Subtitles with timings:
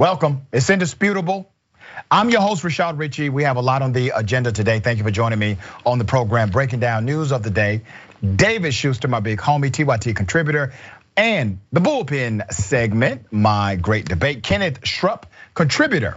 [0.00, 0.46] Welcome.
[0.50, 1.52] It's indisputable.
[2.10, 3.28] I'm your host, Rashad Richey.
[3.28, 4.80] We have a lot on the agenda today.
[4.80, 7.82] Thank you for joining me on the program, breaking down news of the day.
[8.24, 10.72] David Shuster, my big homie, TYT contributor,
[11.18, 14.42] and the bullpen segment, my great debate.
[14.42, 16.16] Kenneth Schrupp, contributor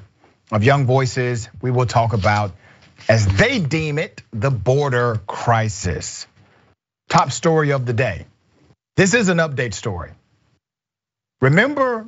[0.49, 1.49] of Young Voices.
[1.61, 2.53] We will talk about,
[3.09, 6.25] as they deem it, the border crisis.
[7.09, 8.27] Top story of the day.
[8.95, 10.11] This is an update story.
[11.41, 12.07] Remember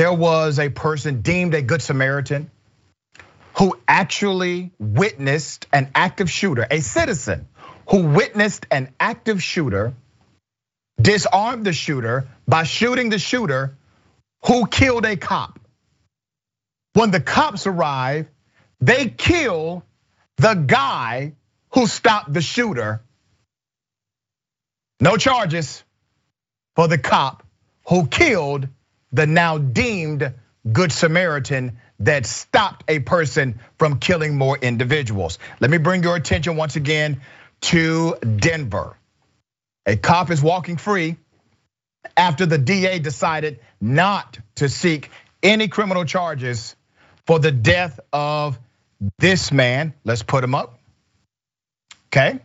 [0.00, 2.50] there was a person deemed a good Samaritan
[3.58, 7.46] who actually witnessed an active shooter, a citizen
[7.86, 9.92] who witnessed an active shooter,
[10.98, 13.76] disarmed the shooter by shooting the shooter
[14.46, 15.60] who killed a cop.
[16.94, 18.26] When the cops arrive,
[18.80, 19.84] they kill
[20.38, 21.34] the guy
[21.74, 23.02] who stopped the shooter.
[24.98, 25.84] No charges
[26.74, 27.46] for the cop
[27.86, 28.66] who killed
[29.12, 30.34] the now deemed
[30.70, 35.38] Good Samaritan that stopped a person from killing more individuals.
[35.58, 37.20] Let me bring your attention once again
[37.62, 38.96] to Denver.
[39.86, 41.16] A cop is walking free
[42.16, 45.10] after the DA decided not to seek
[45.42, 46.76] any criminal charges
[47.26, 48.58] for the death of
[49.18, 49.94] this man.
[50.04, 50.78] Let's put him up.
[52.08, 52.40] Okay.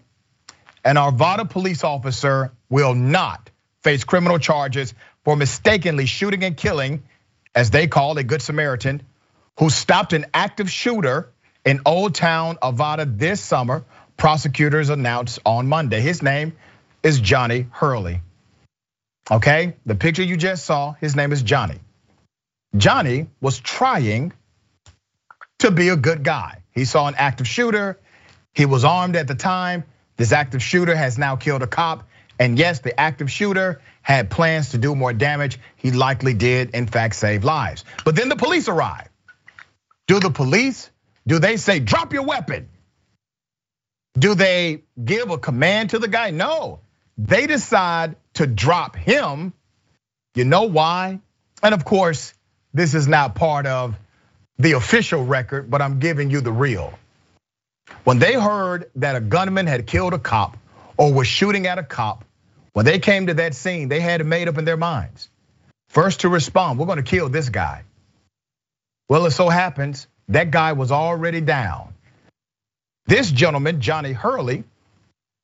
[0.84, 3.50] An Arvada police officer will not
[3.84, 4.94] face criminal charges
[5.26, 7.04] for mistakenly shooting and killing,
[7.54, 9.02] as they call a Good Samaritan,
[9.60, 11.32] who stopped an active shooter
[11.66, 13.84] in Old Town Arvada this summer.
[14.18, 16.00] Prosecutors announced on Monday.
[16.00, 16.54] His name
[17.04, 18.22] is Johnny Hurley.
[19.30, 21.80] Okay, the picture you just saw, his name is Johnny.
[22.78, 24.32] Johnny was trying
[25.60, 26.62] to be a good guy.
[26.72, 28.00] He saw an active shooter.
[28.54, 29.86] He was armed at the time.
[30.18, 32.08] This active shooter has now killed a cop.
[32.40, 35.60] And yes, the active shooter had plans to do more damage.
[35.78, 37.86] He likely did, in fact, save lives.
[38.04, 39.10] But then the police arrive.
[40.08, 40.90] Do the police,
[41.26, 42.70] do they say, drop your weapon?
[44.18, 46.32] Do they give a command to the guy?
[46.32, 46.80] No,
[47.18, 49.54] they decide to drop him.
[50.36, 51.20] You know why?
[51.64, 52.34] And of course,
[52.74, 53.96] this is not part of
[54.58, 56.94] the official record, but I'm giving you the real.
[58.04, 60.58] When they heard that a gunman had killed a cop
[60.98, 62.26] or was shooting at a cop,
[62.74, 65.30] when they came to that scene, they had it made up in their minds.
[65.90, 67.84] First to respond, we're gonna kill this guy.
[69.08, 71.94] Well, it so happens that guy was already down.
[73.06, 74.64] This gentleman, Johnny Hurley,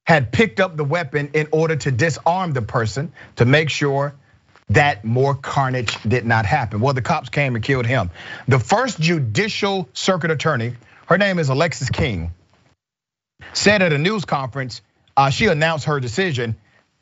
[0.05, 4.15] had picked up the weapon in order to disarm the person to make sure
[4.71, 6.79] that more carnage did not happen.
[6.79, 8.09] Well, the cops came and killed him.
[8.47, 10.75] The first judicial circuit attorney,
[11.05, 12.31] her name is Alexis King,
[13.53, 14.81] said at a news conference,
[15.21, 16.55] Uh, she announced her decision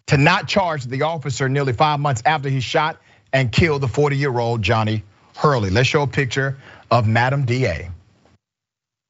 [0.08, 2.98] to not charge the officer nearly five months after he shot
[3.32, 5.04] and killed the 40 year old Johnny
[5.38, 5.70] Hurley.
[5.70, 6.58] Let's show a picture
[6.92, 7.90] of Madam DA.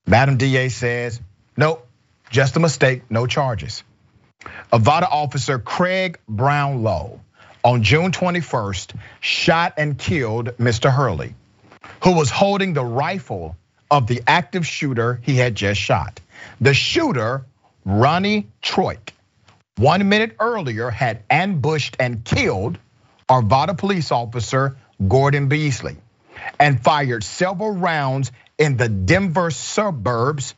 [0.05, 1.19] Madam DA says,
[1.57, 1.87] nope,
[2.29, 3.83] just a mistake, no charges.
[4.71, 7.19] Arvada officer Craig Brownlow
[7.63, 10.93] on June 21st shot and killed Mr.
[10.93, 11.33] Hurley,
[12.03, 13.55] who was holding the rifle
[13.89, 16.19] of the active shooter he had just shot.
[16.61, 17.45] The shooter,
[17.89, 19.13] Ronnie Troyke,
[19.77, 22.77] one minute earlier had ambushed and killed
[23.27, 24.77] Arvada police officer
[25.07, 25.97] Gordon Beasley
[26.59, 30.53] and fired several rounds in the Denver suburbs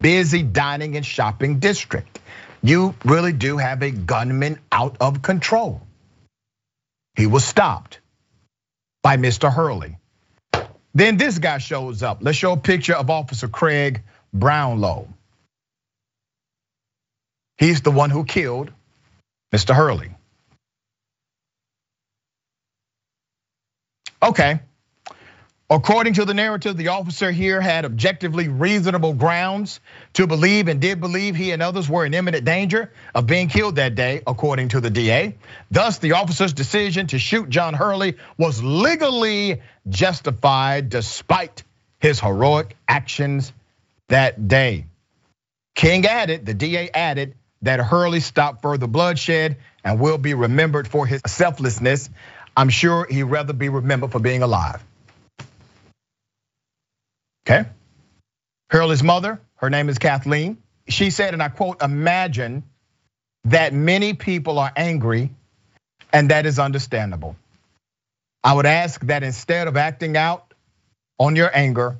[0.00, 2.18] busy dining and shopping district.
[2.64, 5.86] You really do have a gunman out of control.
[7.14, 8.00] He was stopped
[9.04, 9.52] by Mr.
[9.52, 9.98] Hurley.
[10.94, 12.18] Then this guy shows up.
[12.22, 14.02] Let's show a picture of Officer Craig
[14.34, 15.06] Brownlow.
[17.58, 18.70] He's the one who killed
[19.52, 19.74] Mr.
[19.74, 20.14] Hurley.
[24.22, 24.60] Okay.
[25.68, 29.80] According to the narrative, the officer here had objectively reasonable grounds
[30.12, 33.76] to believe and did believe he and others were in imminent danger of being killed
[33.76, 35.34] that day, according to the DA.
[35.70, 41.62] Thus, the officer's decision to shoot John Hurley was legally justified despite
[42.00, 43.50] his heroic actions
[44.08, 44.84] that day.
[45.74, 51.06] King added, the DA added, that Hurley stopped further bloodshed and will be remembered for
[51.06, 52.10] his selflessness.
[52.56, 54.82] I'm sure he'd rather be remembered for being alive.
[57.46, 57.68] Okay.
[58.70, 60.58] Hurley's mother, her name is Kathleen.
[60.88, 62.62] She said, and I quote, imagine
[63.44, 65.30] that many people are angry,
[66.12, 67.36] and that is understandable.
[68.44, 70.52] I would ask that instead of acting out
[71.18, 71.98] on your anger,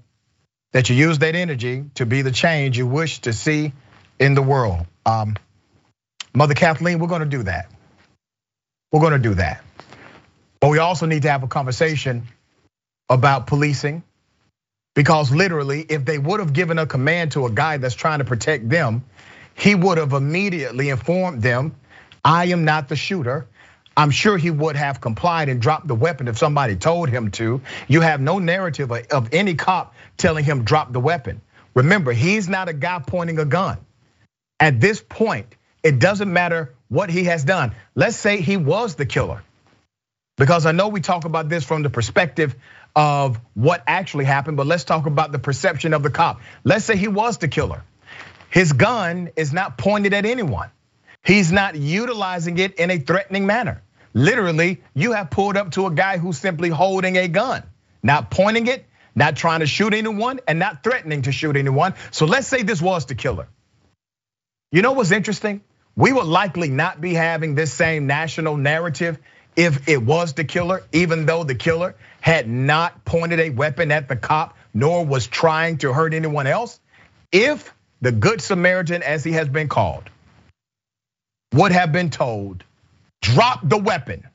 [0.73, 3.73] that you use that energy to be the change you wish to see
[4.19, 4.87] in the world.
[5.05, 5.37] Um,
[6.35, 7.71] Mother Kathleen, we're gonna do that.
[8.91, 9.63] We're gonna do that.
[10.61, 12.27] But we also need to have a conversation
[13.09, 14.03] about policing
[14.95, 18.25] because literally, if they would have given a command to a guy that's trying to
[18.25, 19.05] protect them,
[19.55, 21.75] he would have immediately informed them,
[22.25, 23.47] I am not the shooter.
[23.97, 27.61] I'm sure he would have complied and dropped the weapon if somebody told him to.
[27.89, 31.43] You have no narrative of any cop telling him drop the weapon.
[31.75, 33.79] Remember, he's not a guy pointing a gun.
[34.61, 37.75] At this point, it doesn't matter what he has done.
[37.95, 39.43] Let's say he was the killer.
[40.37, 42.55] Because I know we talk about this from the perspective
[42.95, 46.41] of what actually happened, but let's talk about the perception of the cop.
[46.65, 47.83] Let's say he was the killer.
[48.51, 50.71] His gun is not pointed at anyone.
[51.25, 53.83] He's not utilizing it in a threatening manner.
[54.15, 57.63] Literally, you have pulled up to a guy who's simply holding a gun,
[58.03, 61.95] not pointing it, not trying to shoot anyone, and not threatening to shoot anyone.
[62.11, 63.49] So let's say this was the killer.
[64.71, 65.63] You know what's interesting?
[65.95, 69.19] We would likely not be having this same national narrative
[69.57, 74.09] if it was the killer, even though the killer had not pointed a weapon at
[74.09, 76.81] the cop, nor was trying to hurt anyone else.
[77.31, 80.05] If the Good Samaritan, as he has been called,
[81.53, 82.65] would have been told,
[83.21, 84.27] drop the weapon.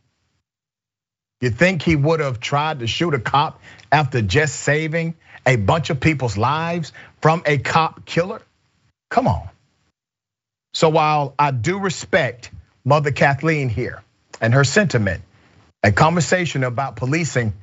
[1.41, 3.61] You think he would have tried to shoot a cop
[3.91, 5.15] after just saving
[5.45, 8.41] a bunch of people's lives from a cop killer?
[9.09, 9.49] Come on.
[10.73, 12.51] So while I do respect
[12.85, 14.03] Mother Kathleen here
[14.39, 15.23] and her sentiment,
[15.83, 17.53] a conversation about policing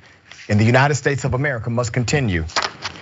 [0.47, 2.45] in the United States of America must continue.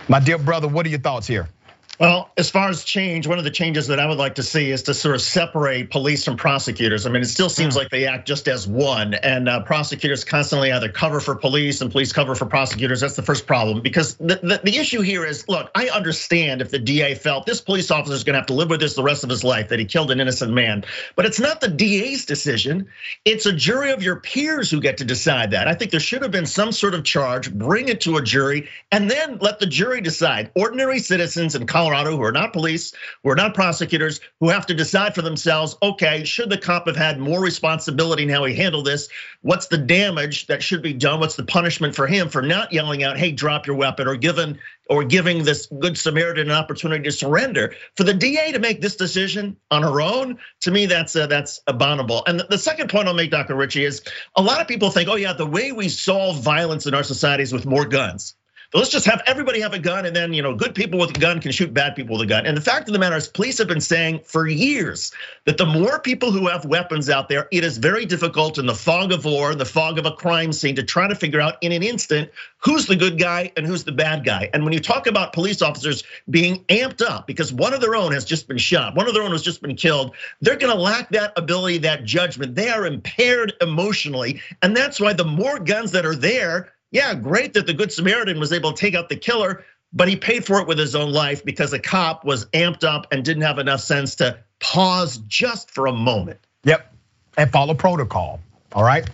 [0.07, 1.49] My dear brother, what are your thoughts here?
[1.99, 4.71] Well, as far as change, one of the changes that I would like to see
[4.71, 7.05] is to sort of separate police from prosecutors.
[7.05, 7.79] I mean, it still seems hmm.
[7.79, 11.91] like they act just as one, and uh, prosecutors constantly either cover for police and
[11.91, 12.99] police cover for prosecutors.
[12.99, 13.81] That's the first problem.
[13.81, 17.61] Because the, the, the issue here is look, I understand if the DA felt this
[17.61, 19.77] police officer is gonna have to live with this the rest of his life, that
[19.77, 20.83] he killed an innocent man.
[21.15, 22.87] But it's not the DA's decision,
[23.23, 25.67] it's a jury of your peers who get to decide that.
[25.67, 28.67] I think there should have been some sort of charge, bring it to a jury,
[28.91, 30.49] and then let the jury decide.
[30.55, 32.93] Ordinary citizens and Colorado who are not police,
[33.23, 36.95] who are not prosecutors, who have to decide for themselves, okay, should the cop have
[36.95, 39.09] had more responsibility in how he handled this?
[39.41, 41.19] What's the damage that should be done?
[41.19, 44.59] What's the punishment for him for not yelling out, hey, drop your weapon, or given
[44.89, 47.73] or giving this good Samaritan an opportunity to surrender.
[47.95, 51.61] For the DA to make this decision on her own, to me, that's uh, that's
[51.67, 52.23] abominable.
[52.27, 53.55] And the second point I'll make, Dr.
[53.55, 54.03] Richey, is
[54.35, 57.43] a lot of people think, oh yeah, the way we solve violence in our society
[57.43, 58.35] is with more guns
[58.73, 61.19] let's just have everybody have a gun and then you know good people with a
[61.19, 62.45] gun can shoot bad people with a gun.
[62.45, 65.11] And the fact of the matter is police have been saying for years
[65.45, 68.75] that the more people who have weapons out there it is very difficult in the
[68.75, 71.55] fog of war in the fog of a crime scene to try to figure out
[71.61, 74.49] in an instant who's the good guy and who's the bad guy.
[74.53, 78.11] And when you talk about police officers being amped up because one of their own
[78.11, 80.81] has just been shot one of their own has just been killed they're going to
[80.81, 82.55] lack that ability that judgment.
[82.55, 87.53] They are impaired emotionally and that's why the more guns that are there yeah, great
[87.55, 90.61] that the Good Samaritan was able to take out the killer, but he paid for
[90.61, 93.81] it with his own life because the cop was amped up and didn't have enough
[93.81, 96.39] sense to pause just for a moment.
[96.63, 96.93] Yep,
[97.35, 98.39] and follow protocol,
[98.73, 99.09] all right?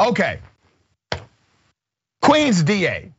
[0.00, 0.40] Okay,
[2.20, 3.12] Queens DA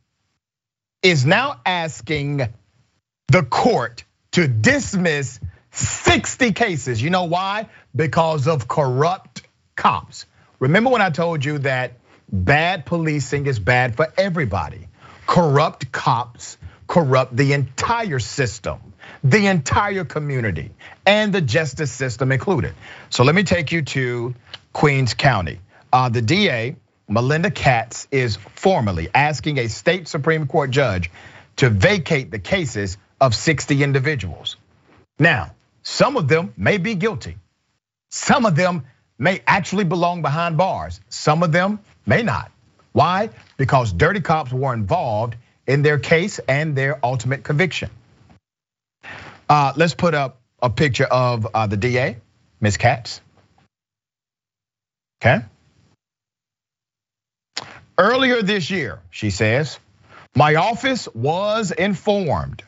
[1.02, 2.46] is now asking
[3.28, 5.40] the court to dismiss
[5.78, 7.00] 60 cases.
[7.00, 7.68] You know why?
[7.94, 9.42] Because of corrupt
[9.76, 10.26] cops.
[10.58, 11.92] Remember when I told you that
[12.30, 14.88] bad policing is bad for everybody?
[15.26, 18.78] Corrupt cops corrupt the entire system,
[19.22, 20.70] the entire community,
[21.06, 22.74] and the justice system included.
[23.10, 24.34] So let me take you to
[24.72, 25.60] Queens County.
[25.92, 26.76] Uh, the DA,
[27.08, 31.10] Melinda Katz, is formally asking a state Supreme Court judge
[31.56, 34.56] to vacate the cases of 60 individuals.
[35.18, 35.52] Now,
[35.88, 37.38] some of them may be guilty.
[38.10, 38.84] Some of them
[39.18, 41.00] may actually belong behind bars.
[41.08, 42.52] Some of them may not.
[42.92, 43.30] Why?
[43.56, 45.34] Because dirty cops were involved
[45.66, 47.88] in their case and their ultimate conviction.
[49.48, 52.18] Uh, let's put up a picture of uh, the DA,
[52.60, 52.76] Ms.
[52.76, 53.22] Katz.
[55.22, 55.42] Okay.
[57.96, 59.78] Earlier this year, she says,
[60.36, 62.62] my office was informed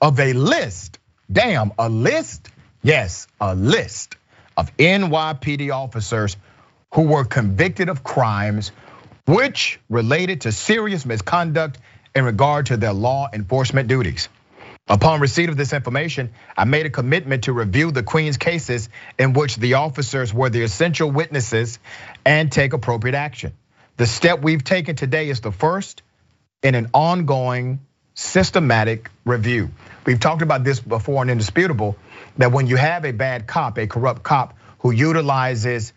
[0.00, 0.98] of a list
[1.32, 2.50] Damn, a list?
[2.82, 4.16] Yes, a list
[4.56, 6.36] of NYPD officers
[6.94, 8.70] who were convicted of crimes
[9.24, 11.78] which related to serious misconduct
[12.14, 14.28] in regard to their law enforcement duties.
[14.88, 19.32] Upon receipt of this information, I made a commitment to review the Queen's cases in
[19.32, 21.78] which the officers were the essential witnesses
[22.26, 23.52] and take appropriate action.
[23.96, 26.02] The step we've taken today is the first
[26.62, 27.80] in an ongoing
[28.14, 29.70] systematic review.
[30.04, 31.96] We've talked about this before and indisputable
[32.38, 35.92] that when you have a bad cop, a corrupt cop who utilizes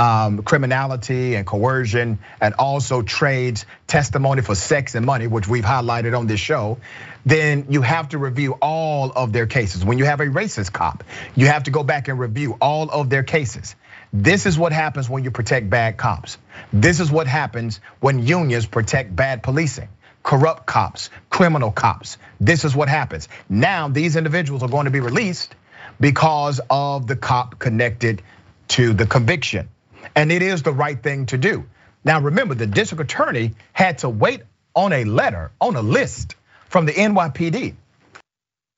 [0.00, 6.18] um, criminality and coercion, and also trades testimony for sex and money, which we've highlighted
[6.18, 6.78] on this show,
[7.26, 9.84] then you have to review all of their cases.
[9.84, 11.04] When you have a racist cop,
[11.36, 13.76] you have to go back and review all of their cases.
[14.10, 16.38] This is what happens when you protect bad cops.
[16.72, 19.88] This is what happens when unions protect bad policing
[20.22, 22.18] corrupt cops, criminal cops.
[22.40, 23.28] This is what happens.
[23.48, 25.54] Now, these individuals are going to be released
[25.98, 28.22] because of the cop connected
[28.68, 29.68] to the conviction.
[30.14, 31.64] And it is the right thing to do.
[32.04, 34.42] Now, remember, the district attorney had to wait
[34.74, 36.36] on a letter, on a list
[36.68, 37.74] from the NYPD.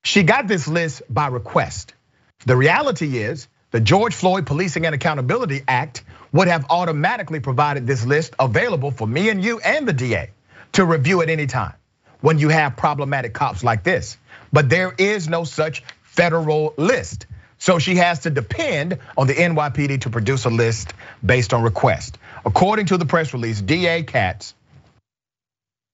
[0.05, 1.95] She got this list by request.
[2.47, 8.05] The reality is, the George Floyd Policing and Accountability Act would have automatically provided this
[8.05, 10.31] list available for me and you and the DA
[10.73, 11.75] to review at any time
[12.21, 14.17] when you have problematic cops like this.
[14.53, 17.27] But there is no such federal list.
[17.59, 22.19] So she has to depend on the NYPD to produce a list based on request.
[22.45, 24.55] According to the press release, DA Katz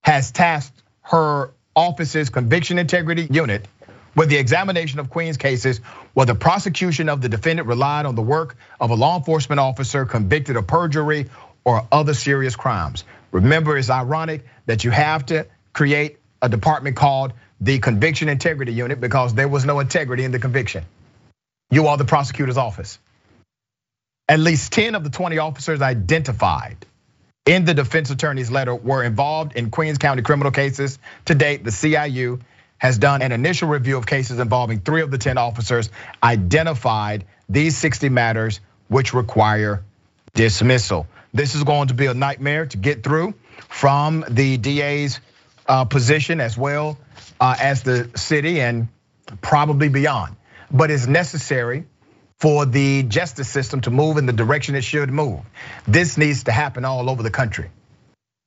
[0.01, 3.67] has tasked her office's conviction integrity unit
[4.15, 5.77] with the examination of Queen's cases
[6.13, 10.05] where the prosecution of the defendant relied on the work of a law enforcement officer
[10.05, 11.29] convicted of perjury
[11.63, 13.03] or other serious crimes.
[13.31, 18.99] Remember, it's ironic that you have to create a department called the Conviction Integrity Unit
[18.99, 20.83] because there was no integrity in the conviction.
[21.69, 22.99] You are the prosecutor's office.
[24.27, 26.85] At least 10 of the 20 officers identified
[27.45, 30.99] in the defense attorney's letter were involved in Queens County criminal cases.
[31.25, 32.41] To date, the CIU
[32.77, 35.89] has done an initial review of cases involving three of the 10 officers,
[36.23, 39.83] identified these 60 matters which require
[40.33, 41.07] dismissal.
[41.33, 43.33] This is going to be a nightmare to get through
[43.67, 45.19] from the DA's
[45.67, 46.97] uh, position as well
[47.39, 48.87] uh, as the city and
[49.41, 50.35] probably beyond
[50.71, 51.85] but it's necessary
[52.37, 55.41] for the justice system to move in the direction it should move.
[55.87, 57.69] This needs to happen all over the country.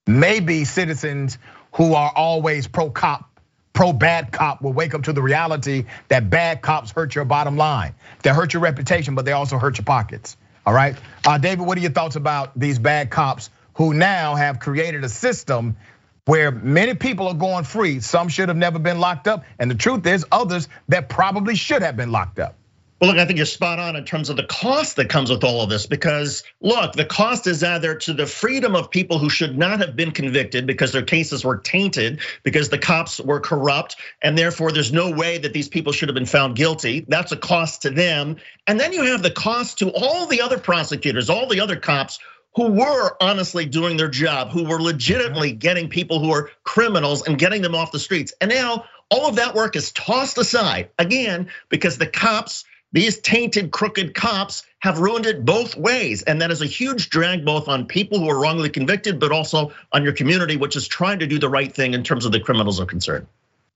[0.07, 1.39] Maybe citizens
[1.75, 3.29] who are always pro cop,
[3.73, 7.57] pro bad cop will wake up to the reality that bad cops hurt your bottom
[7.57, 7.95] line.
[8.23, 10.37] They hurt your reputation, but they also hurt your pockets.
[10.65, 10.97] All right.
[11.27, 15.09] Uh, David, what are your thoughts about these bad cops who now have created a
[15.09, 15.77] system
[16.25, 18.01] where many people are going free.
[18.01, 19.45] Some should have never been locked up.
[19.59, 22.57] And the truth is, others that probably should have been locked up.
[23.03, 25.43] Well, look, I think you're spot on in terms of the cost that comes with
[25.43, 29.29] all of this because, look, the cost is either to the freedom of people who
[29.29, 33.97] should not have been convicted because their cases were tainted, because the cops were corrupt,
[34.23, 37.05] and therefore there's no way that these people should have been found guilty.
[37.09, 38.37] That's a cost to them.
[38.69, 42.21] And then you have the cost to all the other prosecutors, all the other cops
[42.55, 47.37] who were honestly doing their job, who were legitimately getting people who are criminals and
[47.37, 48.33] getting them off the streets.
[48.41, 53.71] And now all of that work is tossed aside again because the cops, these tainted,
[53.71, 56.23] crooked cops, have ruined it both ways.
[56.23, 59.73] And that is a huge drag both on people who are wrongly convicted, but also
[59.93, 62.41] on your community, which is trying to do the right thing in terms of the
[62.41, 63.27] criminals are concerned.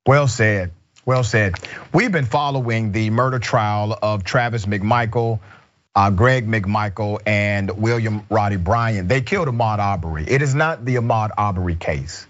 [0.07, 0.73] Well said.
[1.05, 1.55] Well said.
[1.93, 5.39] We've been following the murder trial of Travis McMichael,
[5.95, 9.09] uh, Greg McMichael and William Roddy Bryan.
[9.09, 10.25] They killed Ahmaud Arbery.
[10.29, 12.27] It is not the Ahmaud Arbery case.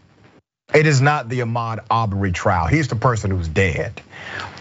[0.75, 2.67] It is not the Ahmaud Arbery trial.
[2.67, 4.01] He's the person who's dead.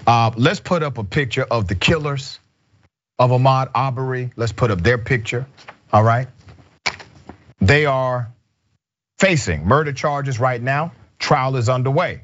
[0.08, 2.40] Uh, let's put up a picture of the killers
[3.18, 4.32] of Ahmaud Arbery.
[4.36, 5.48] Let's put up their picture.
[5.92, 6.28] All right.
[7.60, 8.32] They are
[9.18, 10.92] facing murder charges right now.
[11.18, 12.22] Trial is underway.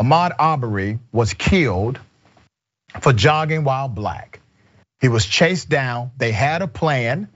[0.00, 1.98] Ahmaud Arbery was killed
[3.00, 4.40] for jogging while black.
[5.00, 6.10] He was chased down.
[6.18, 7.28] They had a plan.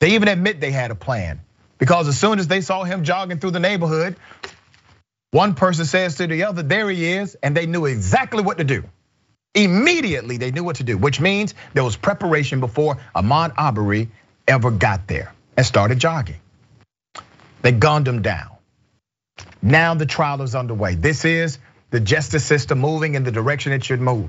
[0.00, 1.40] They even admit they had a plan
[1.78, 4.16] because as soon as they saw him jogging through the neighborhood,
[5.30, 8.64] one person says to the other, There he is, and they knew exactly what to
[8.64, 8.84] do.
[9.54, 14.10] Immediately, they knew what to do, which means there was preparation before Ahmaud Arbery
[14.46, 16.40] ever got there and started jogging.
[17.62, 18.50] They gunned him down.
[19.62, 20.94] Now the trial is underway.
[20.94, 21.58] This is
[21.90, 24.28] the justice system moving in the direction it should move.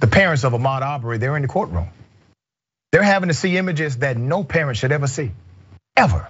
[0.00, 1.88] The parents of Ahmaud Arbery, they're in the courtroom.
[2.90, 5.30] They're having to see images that no parent should ever see,
[5.96, 6.28] ever.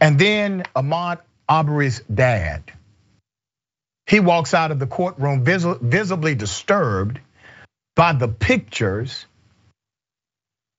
[0.00, 2.62] And then Ahmaud Arbery's dad,
[4.06, 7.20] he walks out of the courtroom visibly disturbed
[7.96, 9.26] by the pictures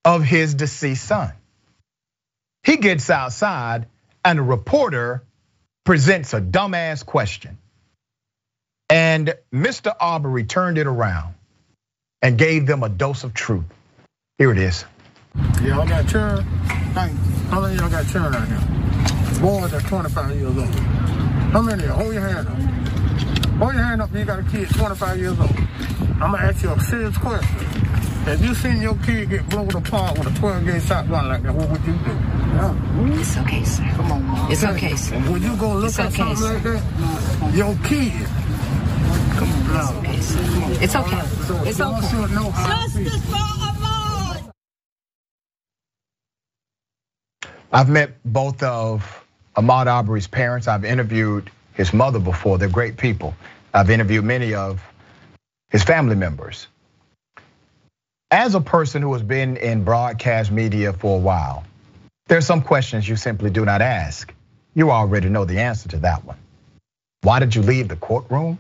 [0.06, 1.34] of his deceased son.
[2.64, 3.88] He gets outside
[4.24, 5.24] and a reporter
[5.86, 7.58] presents a dumbass question.
[8.90, 9.94] And Mr.
[10.00, 11.36] Arbery turned it around
[12.22, 13.66] and gave them a dose of truth.
[14.38, 14.86] Here it is.
[15.62, 16.44] Y'all got children?
[16.44, 18.79] How many y'all got children right here?
[19.42, 20.76] Boys are 25 years old.
[21.54, 21.86] How many?
[21.86, 22.56] Hold your hand up.
[23.60, 25.52] Hold your hand up if you got a kid 25 years old.
[26.22, 27.58] I'm gonna ask you a serious question.
[28.28, 31.54] If you seen your kid get blown apart with a 12 gauge shotgun like that,
[31.56, 33.20] what would you do?
[33.22, 33.84] It's okay, sir.
[33.96, 34.52] Come on, man.
[34.52, 35.16] It's okay, sir.
[35.16, 36.54] And Would you go look It's at okay, something sir.
[36.56, 37.56] like that?
[37.56, 38.14] Your kid.
[39.40, 40.00] Come on, now.
[40.00, 40.40] Okay, sir.
[40.84, 41.22] It's okay.
[41.48, 42.08] So It's y'all okay.
[42.10, 43.12] should know how to feel.
[47.72, 49.26] I've met both of
[49.60, 50.70] Ahmaud Arbery's parents.
[50.70, 52.58] I've interviewed his mother before.
[52.58, 53.36] They're great people.
[53.74, 54.82] I've interviewed many of
[55.70, 56.68] his family members.
[58.32, 61.66] As a person who has been in broadcast media for a while,
[62.28, 64.34] there are some questions you simply do not ask.
[64.76, 66.38] You already know the answer to that one.
[67.22, 68.60] Why did you leave the courtroom?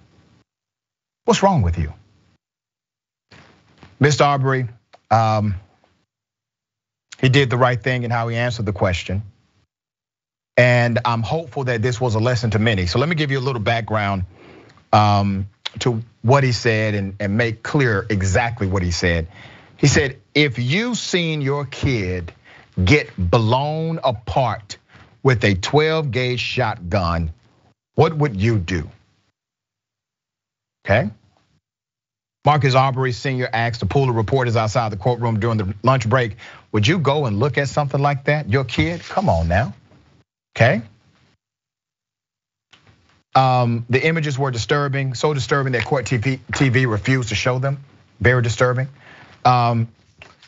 [1.23, 1.93] What's wrong with you?
[4.01, 4.25] Mr.
[4.25, 4.67] Arbery,
[5.11, 5.55] um,
[7.21, 9.21] he did the right thing in how he answered the question.
[10.59, 12.85] And I'm hopeful that this was a lesson to many.
[12.85, 14.25] So let me give you a little background
[14.91, 15.47] um,
[15.79, 19.29] to what he said and, and make clear exactly what he said.
[19.77, 22.33] He said, if you've seen your kid
[22.83, 24.75] get blown apart
[25.23, 27.31] with a 12 gauge shotgun,
[27.95, 28.89] what would you do?
[30.85, 31.09] Okay.
[32.45, 33.49] Marcus Arbery Sr.
[33.53, 36.35] asked the pool of reporters outside the courtroom during the lunch break,
[36.73, 38.49] would you go and look at something like that?
[38.49, 38.99] Your kid?
[39.03, 39.73] Come on now.
[40.55, 40.81] Okay.
[43.35, 47.83] Um, the images were disturbing, so disturbing that court TV, TV refused to show them.
[48.19, 48.87] Very disturbing.
[49.45, 49.87] Um,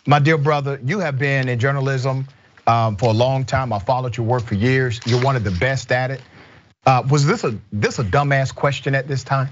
[0.05, 2.27] my dear brother, you have been in journalism
[2.67, 3.71] um, for a long time.
[3.71, 4.99] I followed your work for years.
[5.05, 6.21] You're one of the best at it.
[6.85, 9.49] Uh, was this a this a dumbass question at this time?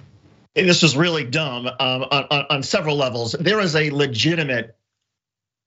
[0.55, 3.35] And this was really dumb um, on, on, on several levels.
[3.39, 4.75] There is a legitimate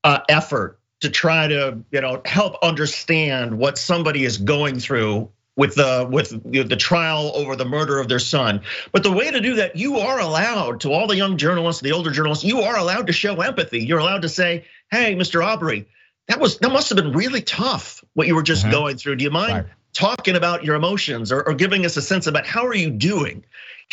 [0.03, 5.75] uh, effort to try to, you know, help understand what somebody is going through with
[5.75, 6.29] the with
[6.69, 8.61] the trial over the murder of their son.
[8.91, 11.91] But the way to do that, you are allowed to all the young journalists, the
[11.91, 13.83] older journalists, you are allowed to show empathy.
[13.83, 15.45] You're allowed to say, "Hey, Mr.
[15.45, 15.85] Arbery,
[16.27, 18.71] that was that must have been really tough what you were just uh-huh.
[18.73, 19.17] going through.
[19.17, 19.65] Do you mind Right.
[19.93, 23.43] talking about your emotions or, or giving us a sense about how are you doing?"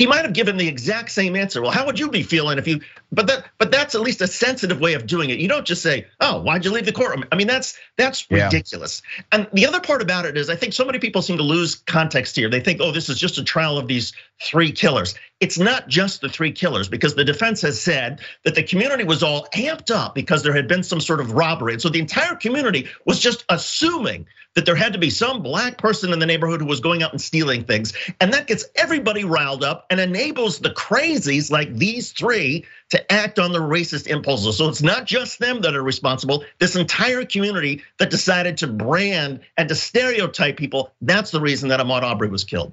[0.01, 1.61] He might have given the exact same answer.
[1.61, 2.81] Well, how would you be feeling if you?
[3.13, 5.39] But that, but that's at least a sensitive way of doing it.
[5.41, 8.45] You don't just say, "Oh, why'd you leave the courtroom?" I mean, that's that's Yeah.
[8.45, 9.03] ridiculous.
[9.31, 11.75] And the other part about it is, I think so many people seem to lose
[11.75, 12.49] context here.
[12.49, 16.23] They think, "Oh, this is just a trial of these three killers." It's not just
[16.23, 20.15] the three killers because the defense has said that the community was all amped up
[20.15, 23.45] because there had been some sort of robbery, and so the entire community was just
[23.51, 27.03] assuming that there had to be some black person in the neighborhood who was going
[27.03, 27.93] out and stealing things.
[28.21, 33.40] And that gets everybody riled up and enables the crazies like these three to act
[33.40, 34.57] on their racist impulses.
[34.57, 39.40] So it's not just them that are responsible, this entire community that decided to brand
[39.57, 40.92] and to stereotype people.
[41.03, 42.72] That's the reason that Ahmaud Arbery was killed.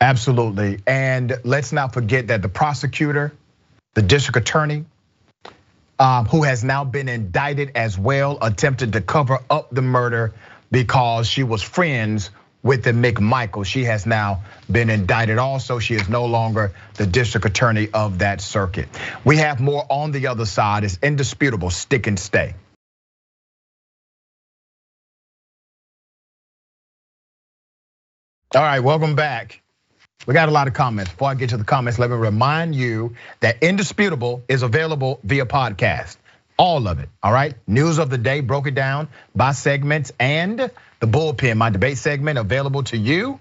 [0.00, 0.80] Absolutely.
[0.86, 3.32] And let's not forget that the prosecutor,
[3.94, 4.84] the district attorney,
[5.98, 10.34] um, who has now been indicted as well, attempted to cover up the murder
[10.70, 12.30] because she was friends
[12.66, 13.64] with the McMichael.
[13.64, 15.78] She has now been indicted also.
[15.78, 18.88] She is no longer the district attorney of that circuit.
[19.24, 20.82] We have more on the other side.
[20.82, 21.70] It's indisputable.
[21.70, 22.54] Stick and stay.
[28.54, 29.62] All right, welcome back.
[30.26, 31.12] We got a lot of comments.
[31.12, 35.46] Before I get to the comments, let me remind you that Indisputable is available via
[35.46, 36.16] podcast.
[36.58, 37.54] All of it, all right?
[37.66, 42.38] News of the day, broke it down by segments, and the bullpen, my debate segment,
[42.38, 43.38] available to you.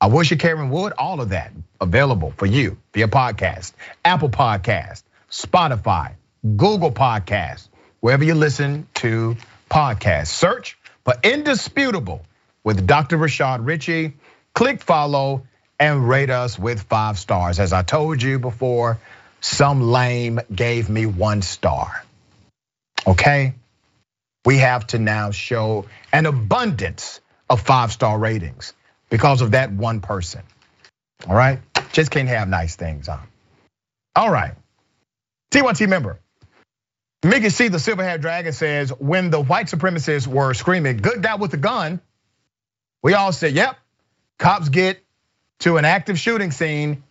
[0.00, 3.72] I wish you Karen would, all of that available for you via podcast,
[4.04, 6.12] Apple Podcast, Spotify,
[6.56, 7.68] Google Podcast,
[8.00, 9.36] wherever you listen to
[9.70, 10.28] podcasts.
[10.28, 12.24] Search for Indisputable
[12.64, 13.18] with Dr.
[13.18, 14.14] Rashad Richey.
[14.54, 15.46] Click follow
[15.78, 17.58] and rate us with five stars.
[17.58, 18.98] As I told you before,
[19.40, 22.04] some lame gave me one star.
[23.06, 23.54] Okay?
[24.44, 28.72] We have to now show an abundance of five star ratings
[29.10, 30.42] because of that one person.
[31.28, 31.60] All right?
[31.92, 33.20] Just can't have nice things on.
[34.16, 34.54] All right.
[35.50, 36.20] TYT member.
[37.22, 41.34] Mickey C, the silver haired dragon says, when the white supremacists were screaming, good guy
[41.34, 42.00] with a gun,
[43.02, 43.76] we all said, yep,
[44.38, 45.02] cops get
[45.60, 47.02] to an active shooting scene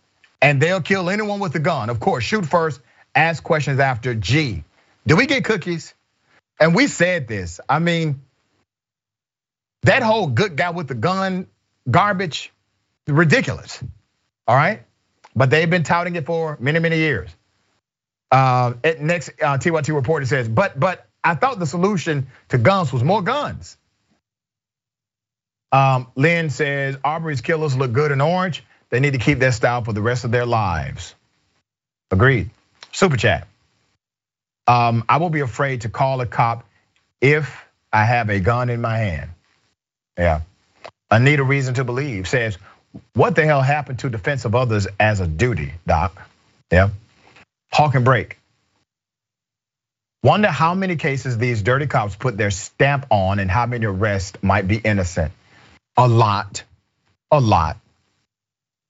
[0.42, 1.90] and they'll kill anyone with a gun.
[1.90, 2.80] Of course, shoot first,
[3.14, 4.14] ask questions after.
[4.14, 4.64] G,
[5.10, 5.92] do we get cookies?
[6.60, 7.58] And we said this.
[7.68, 8.22] I mean,
[9.82, 11.48] that whole good guy with the gun
[11.90, 12.52] garbage,
[13.08, 13.82] ridiculous.
[14.46, 14.84] All right.
[15.34, 17.28] But they've been touting it for many, many years.
[18.30, 22.92] Uh, at next uh, TYT reporter says, but but I thought the solution to guns
[22.92, 23.76] was more guns.
[25.72, 28.62] Um, Lynn says Arbery's killers look good in orange.
[28.90, 31.16] They need to keep that style for the rest of their lives.
[32.12, 32.50] Agreed.
[32.92, 33.48] Super chat.
[34.70, 36.64] Um, I will be afraid to call a cop
[37.20, 39.30] if I have a gun in my hand.
[40.16, 40.42] Yeah.
[41.10, 42.56] I need a Reason to Believe says,
[43.14, 46.22] What the hell happened to defense of others as a duty, Doc?
[46.70, 46.90] Yeah.
[47.72, 48.38] Hawk and break.
[50.22, 54.38] Wonder how many cases these dirty cops put their stamp on and how many arrests
[54.40, 55.32] might be innocent.
[55.96, 56.62] A lot,
[57.32, 57.76] a lot.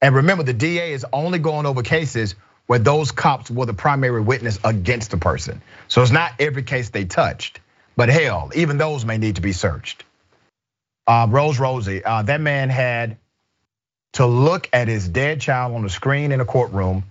[0.02, 2.34] And remember, the DA is only going over cases
[2.70, 5.60] where those cops were the primary witness against the person.
[5.88, 7.58] So it's not every case they touched,
[7.96, 10.04] but hell, even those may need to be searched.
[11.04, 13.16] Uh, Rose Rosie, uh, that man had
[14.12, 17.02] to look at his dead child on the screen in a courtroom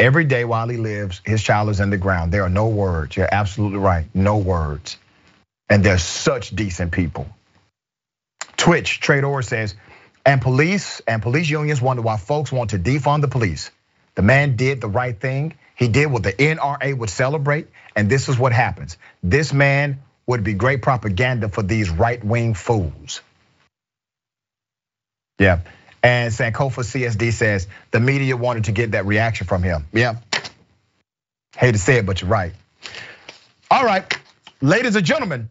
[0.00, 1.22] every day while he lives.
[1.24, 2.32] His child is in the ground.
[2.32, 3.16] There are no words.
[3.16, 4.06] You're absolutely right.
[4.14, 4.96] No words.
[5.70, 7.28] And they're such decent people.
[8.56, 9.76] Twitch, Trader says,
[10.26, 13.70] and police and police unions wonder why folks want to defund the police.
[14.18, 15.54] The man did the right thing.
[15.76, 17.68] He did what the NRA would celebrate.
[17.94, 18.98] And this is what happens.
[19.22, 23.20] This man would be great propaganda for these right wing fools.
[25.38, 25.60] Yeah.
[26.02, 29.86] And Sankofa CSD says the media wanted to get that reaction from him.
[29.92, 30.16] Yeah.
[31.56, 32.54] Hate to say it, but you're right.
[33.70, 34.18] All right,
[34.60, 35.48] ladies and gentlemen,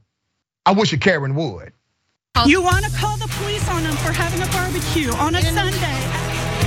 [0.65, 1.71] I wish you Karen would.
[2.45, 5.77] You want to call the police on them for having a barbecue on a Sunday.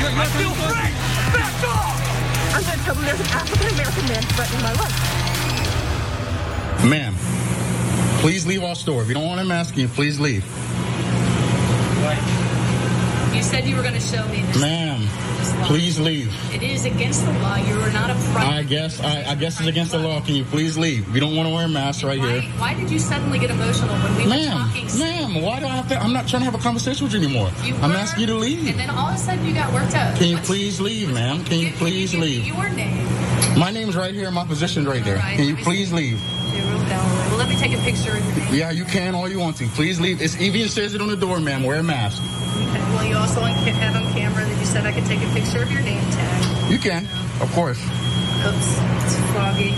[0.01, 1.11] You're, you're I feel free.
[1.33, 1.80] Back off.
[2.81, 4.97] I'm going to tell them there's an African American man threatening my life.
[6.85, 7.15] Ma'am,
[8.21, 9.03] please leave our store.
[9.03, 10.45] If you don't want him asking you, please leave.
[13.35, 14.61] You said you were going to show me this.
[14.61, 15.07] Ma'am,
[15.67, 16.35] please leave.
[16.53, 17.57] It is against the law.
[17.57, 18.49] You are not a private.
[18.49, 20.21] I guess I, I guess it's against the law.
[20.21, 21.11] Can you please leave?
[21.13, 22.51] We don't want to wear a mask right why, here.
[22.59, 24.99] Why did you suddenly get emotional when we ma'am, were talking?
[24.99, 26.03] Ma'am, why do I have to?
[26.03, 27.51] I'm not trying to have a conversation with you anymore.
[27.63, 28.69] You I'm were, asking you to leave.
[28.69, 30.17] And then all of a sudden you got worked up.
[30.17, 31.45] Can you please leave, ma'am?
[31.45, 32.47] Can you please can leave?
[32.47, 33.07] Your name.
[33.57, 34.31] My name's right here.
[34.33, 35.17] My position's right there.
[35.17, 36.21] Right, Can you please leave?
[36.51, 38.55] Well, let me take a picture of your name.
[38.55, 39.69] Yeah, you can all you want to.
[39.69, 40.21] Please leave.
[40.21, 41.63] It's even says it on the door, ma'am.
[41.63, 42.21] Wear a mask.
[43.21, 43.29] Okay.
[43.29, 45.71] Well, you also have on camera that you said I could take a picture of
[45.71, 46.71] your name tag.
[46.71, 47.07] You can,
[47.41, 47.79] of course.
[48.47, 49.75] Oops, it's foggy.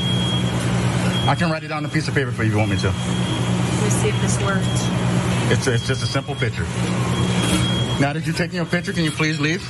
[1.29, 2.71] I can write it down on a piece of paper for you if you want
[2.71, 2.89] me to.
[2.89, 4.67] Let me see if this works.
[5.51, 6.65] It's, it's just a simple picture.
[8.01, 9.69] Now that you're taking your picture, can you please leave?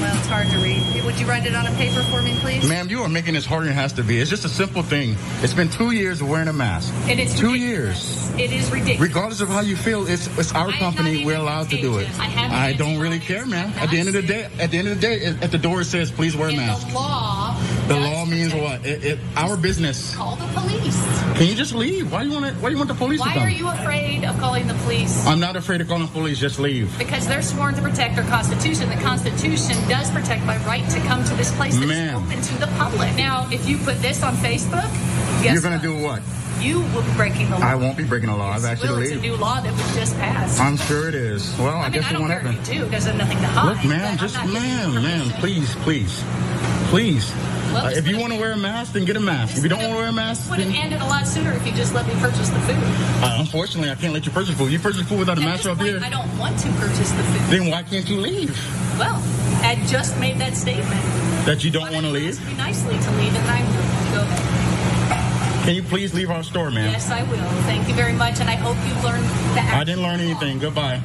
[0.00, 1.04] Well, it's hard to read.
[1.04, 2.68] Would you write it on a paper for me, please?
[2.68, 4.20] Ma'am, you are making this harder than it has to be.
[4.20, 5.16] It's just a simple thing.
[5.40, 6.92] It's been two years of wearing a mask.
[7.08, 8.28] And it's two ridiculous.
[8.34, 8.38] years.
[8.38, 9.00] It is ridiculous.
[9.00, 11.24] Regardless of how you feel, it's it's our company.
[11.24, 12.08] We're allowed to do it.
[12.20, 13.72] I, I don't really care, ma'am.
[13.76, 15.80] At the end of the day, at the end of the day, at the door
[15.80, 17.58] it says, "Please wear a mask." The law.
[17.88, 18.84] The law means what?
[18.84, 20.14] It, it, our business.
[20.14, 21.00] Call the police.
[21.38, 22.12] Can you just leave?
[22.12, 22.60] Why do you want to?
[22.60, 25.24] Why do you want the police Why are you afraid of calling the police?
[25.26, 26.38] I'm not afraid of calling the police.
[26.38, 26.92] Just leave.
[26.98, 28.90] Because they're sworn to protect our Constitution.
[28.90, 32.22] The Constitution does protect my right to come to this place that's Ma'am.
[32.24, 33.14] open to the public.
[33.16, 34.88] Now, if you put this on Facebook,
[35.44, 36.22] You're gonna do what?
[36.60, 37.66] You will be breaking the law.
[37.66, 38.50] I won't be breaking the law.
[38.50, 39.12] I've actually you.
[39.12, 40.58] It's a new law that was just passed.
[40.60, 41.56] I'm sure it is.
[41.58, 42.74] Well, I, I mean, guess I it don't won't care happen.
[42.74, 43.68] you do because there's nothing to hide.
[43.76, 46.24] Look, ma'am, just ma'am, ma'am, please, please,
[46.88, 47.30] please.
[47.72, 49.58] Well, Uh, if you want to wear a mask, then get a mask.
[49.58, 51.66] If you don't want to wear a mask, would have ended a lot sooner if
[51.66, 52.76] you just let me purchase the food.
[53.22, 54.72] uh, unfortunately, I can't let you purchase food.
[54.72, 56.00] You purchase food without a At mask up point, here.
[56.02, 57.50] I don't want to purchase the food.
[57.50, 58.56] Then why can't you leave?
[58.98, 59.20] Well,
[59.66, 61.02] I just made that statement.
[61.44, 62.38] That you don't want to leave?
[62.38, 64.14] asked you nicely to leave, and I will.
[64.14, 65.64] Go ahead.
[65.64, 66.92] Can you please leave our store, ma'am?
[66.92, 67.50] Yes, I will.
[67.64, 69.24] Thank you very much, and I hope you learned
[69.56, 69.60] the.
[69.60, 70.60] I didn't learn anything.
[70.60, 71.02] Goodbye.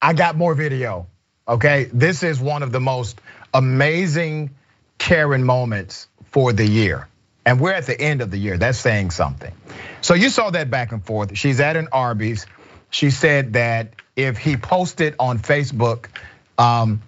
[0.00, 1.08] I got more video.
[1.48, 3.20] Okay, this is one of the most
[3.52, 4.50] amazing
[4.98, 7.08] Karen moments for the year.
[7.44, 8.56] And we're at the end of the year.
[8.56, 9.52] That's saying something.
[10.00, 11.36] So you saw that back and forth.
[11.36, 12.46] She's at an Arby's.
[12.90, 16.06] She said that if he posted on Facebook,
[16.58, 17.02] um,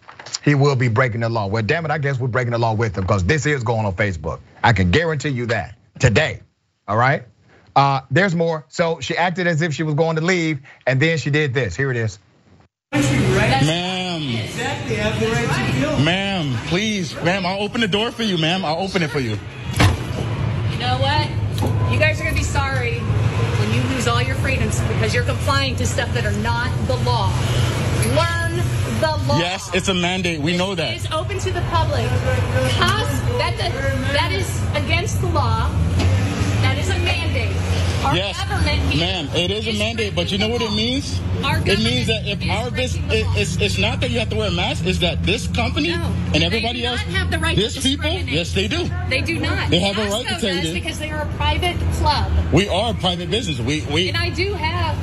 [0.44, 1.46] he will be breaking the law.
[1.46, 3.86] Well, damn it, I guess we're breaking the law with him because this is going
[3.86, 4.40] on Facebook.
[4.62, 6.40] I can guarantee you that today.
[6.86, 7.24] All right.
[7.76, 8.64] Uh, there's more.
[8.68, 11.76] So she acted as if she was going to leave, and then she did this.
[11.76, 12.18] Here it is.
[12.92, 14.22] Ma'am.
[16.04, 17.14] Ma'am, please.
[17.22, 18.64] Ma'am, I'll open the door for you, ma'am.
[18.64, 19.38] I'll open it for you.
[20.72, 21.28] You know what?
[21.92, 25.76] You guys are gonna be sorry when you lose all your freedoms because you're complying
[25.76, 27.32] to stuff that are not the law.
[28.16, 28.37] Learn
[29.00, 29.38] the law.
[29.38, 30.40] Yes, it's a mandate.
[30.40, 30.92] We know that.
[30.94, 32.06] It is open to the public.
[32.78, 33.72] Cos- that, that,
[34.12, 35.68] that is against the law.
[36.62, 37.54] That is a mandate.
[38.04, 41.20] Our Yes, government here ma'am, it is a mandate, but you know what it means?
[41.42, 43.40] Our It means that if our business, breaking the law.
[43.40, 46.06] it's, it's not that you have to wear a mask, it's that this company No,
[46.32, 48.88] and everybody else, have the right to this people, yes, they do.
[49.08, 49.68] They do not.
[49.70, 50.74] They have a right to Costco tell you this.
[50.74, 52.30] because they are a private club.
[52.52, 53.58] We are a private business.
[53.58, 54.96] We we And I do have.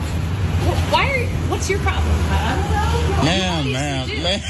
[0.91, 1.25] Why are?
[1.49, 2.84] What's your problem?
[3.23, 4.41] Ma'am, ma'am, ma'am.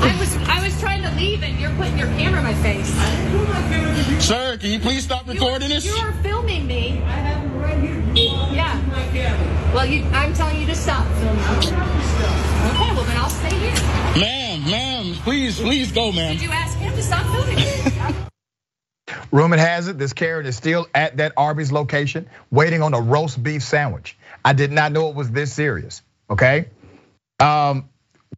[0.00, 2.88] I was I was trying to leave and you're putting your camera in my face.
[4.24, 5.84] Sir, can you please stop recording this?
[5.84, 7.02] You are filming me.
[7.02, 8.02] I have it right here.
[8.52, 9.72] Yeah.
[9.74, 11.40] Well, you, I'm telling you to stop filming.
[11.40, 13.74] Okay, well then I'll stay here.
[14.20, 16.34] Ma'am, ma'am, please, please go, ma'am.
[16.34, 17.58] Did you ask him to stop filming?
[19.32, 23.42] Rumor has it this Karen is still at that Arby's location waiting on a roast
[23.42, 24.16] beef sandwich.
[24.44, 26.02] I did not know it was this serious.
[26.30, 26.66] Okay,
[27.40, 27.88] um,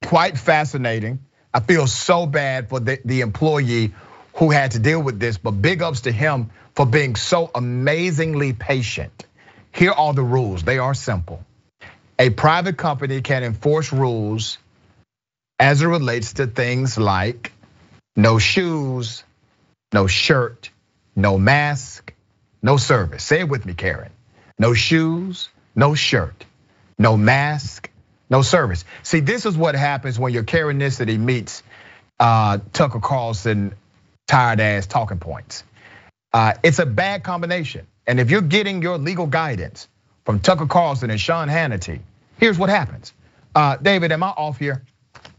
[0.04, 1.20] quite fascinating.
[1.52, 3.94] I feel so bad for the, the employee
[4.34, 8.52] who had to deal with this, but big ups to him for being so amazingly
[8.52, 9.26] patient.
[9.72, 10.62] Here are the rules.
[10.62, 11.44] They are simple.
[12.18, 14.58] A private company can enforce rules
[15.58, 17.52] as it relates to things like
[18.14, 19.24] no shoes,
[19.92, 20.70] no shirt,
[21.14, 22.12] no mask,
[22.62, 23.22] no service.
[23.24, 24.12] Say it with me, Karen.
[24.58, 26.44] No shoes, no shirt,
[26.98, 27.90] no mask,
[28.28, 28.84] no service.
[29.02, 31.62] See, this is what happens when your Karenicity meets
[32.18, 33.74] uh, Tucker Carlson
[34.26, 35.64] tired ass talking points.
[36.32, 37.86] Uh, it's a bad combination.
[38.06, 39.88] And if you're getting your legal guidance
[40.24, 42.00] from Tucker Carlson and Sean Hannity,
[42.38, 43.12] here's what happens.
[43.54, 44.82] Uh, David, am I off here?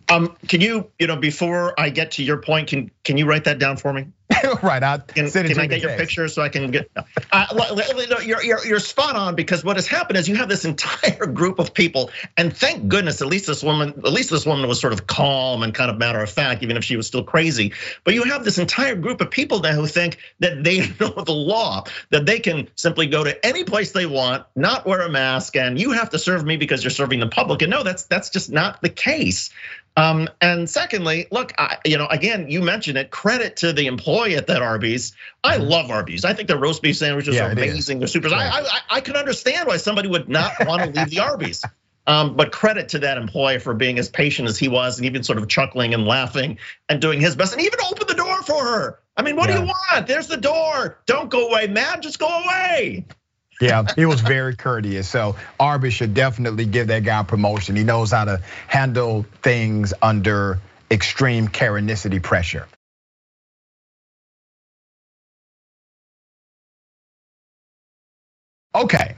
[0.10, 3.46] Um, can you, you know, before I get to your point, can can you write
[3.46, 4.08] that down for me?
[4.62, 4.84] right.
[4.84, 6.90] I can, can I get your picture so I can get?
[7.32, 7.82] Uh,
[8.24, 11.60] you're, you're you're spot on because what has happened is you have this entire group
[11.60, 14.92] of people, and thank goodness at least this woman, at least this woman was sort
[14.92, 17.74] of calm and kind of matter of fact, even if she was still crazy.
[18.04, 21.32] But you have this entire group of people now who think that they know the
[21.32, 25.56] law, that they can simply go to any place they want, not wear a mask,
[25.56, 27.62] and you have to serve me because you're serving the public.
[27.62, 29.52] And no, that's that's just not the case.
[29.98, 33.10] Um, and secondly, look, I, you know, again, you mentioned it.
[33.10, 35.14] Credit to the employee at that Arby's.
[35.44, 35.68] I mm-hmm.
[35.68, 36.24] love Arby's.
[36.24, 37.98] I think the roast beef sandwiches yeah, are amazing.
[37.98, 38.30] They're super.
[38.30, 41.66] I, I, I can understand why somebody would not want to leave the Arby's.
[42.06, 45.24] Um, but credit to that employee for being as patient as he was, and even
[45.24, 48.64] sort of chuckling and laughing and doing his best, and even open the door for
[48.64, 49.00] her.
[49.18, 49.56] I mean, what yeah.
[49.56, 50.08] do you want?
[50.08, 51.00] There's the door.
[51.08, 52.02] Don't go away, man.
[52.02, 53.08] Just go away.
[53.60, 55.10] Yeah, he was very courteous.
[55.10, 57.76] So Arby should definitely give that guy promotion.
[57.76, 60.60] He knows how to handle things under
[60.92, 62.68] extreme Karenicity pressure.
[68.76, 69.18] Okay,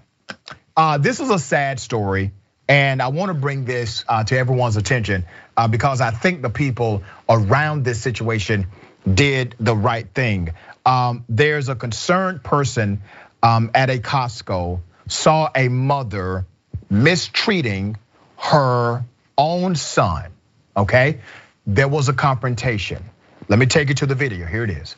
[0.77, 2.31] uh, this is a sad story,
[2.69, 5.25] and I want to bring this uh, to everyone's attention
[5.57, 8.67] uh, because I think the people around this situation
[9.11, 10.53] did the right thing.
[10.85, 13.01] Um, there's a concerned person
[13.41, 16.45] um, at a Costco saw a mother
[16.89, 17.97] mistreating
[18.37, 19.03] her
[19.37, 20.31] own son.
[20.75, 21.19] Okay,
[21.65, 23.03] there was a confrontation.
[23.47, 24.45] Let me take you to the video.
[24.45, 24.95] Here it is.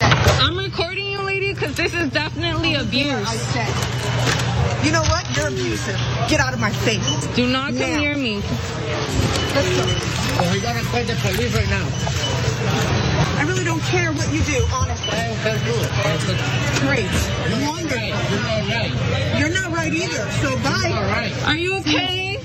[0.00, 3.26] I'm recording you, lady, because this is definitely abuse.
[3.26, 5.36] I said, you know what?
[5.36, 5.96] You're abusive.
[6.28, 7.26] Get out of my face.
[7.34, 7.96] Do not come now.
[7.98, 8.36] near me.
[9.54, 10.42] Let's go.
[10.42, 13.01] Well, we gotta call the police right now.
[13.38, 15.08] I really don't care what you do, honestly.
[16.80, 17.10] Great.
[17.66, 17.98] Wonderful.
[18.30, 20.90] You're not right You're not right either, so bye.
[21.46, 22.38] Are you okay?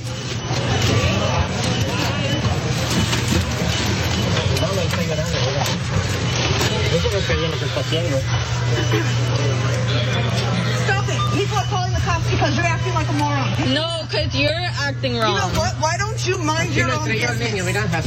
[10.87, 11.19] Stop it!
[11.37, 13.73] People are calling the cops because you're acting like a moron.
[13.73, 15.33] No, because you're acting wrong.
[15.35, 15.73] You know what?
[15.81, 17.05] Why don't you mind your own
[17.37, 17.51] business?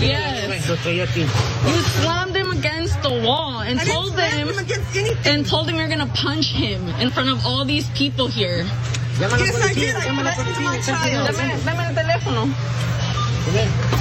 [0.08, 0.48] Yes.
[1.66, 2.39] You slammed him
[3.00, 7.10] against the wall and told him, him and told him you're gonna punch him in
[7.10, 8.64] front of all these people here.
[9.18, 9.94] Yes, I did.
[9.96, 11.28] I threatened my child.
[11.28, 12.52] Dame, dame el teléfono.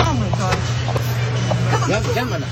[0.02, 0.58] Oh my God.
[2.16, 2.44] Come on.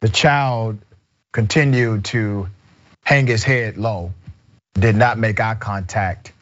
[0.00, 0.78] The child
[1.32, 2.48] continued to
[3.04, 4.12] hang his head low,
[4.74, 6.32] did not make eye contact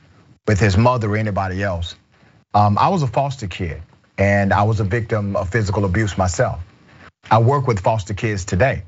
[0.47, 1.95] with his mother or anybody else.
[2.55, 3.83] Um, I was a foster kid
[4.19, 6.61] and I was a victim of physical abuse myself.
[7.31, 8.83] I work with foster kids today.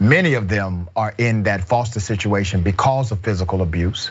[0.00, 4.10] Many of them are in that foster situation because of physical abuse.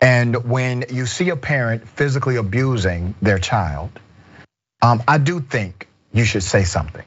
[0.00, 3.90] And when you see a parent physically abusing their child,
[4.82, 7.04] um, I do think you should say something.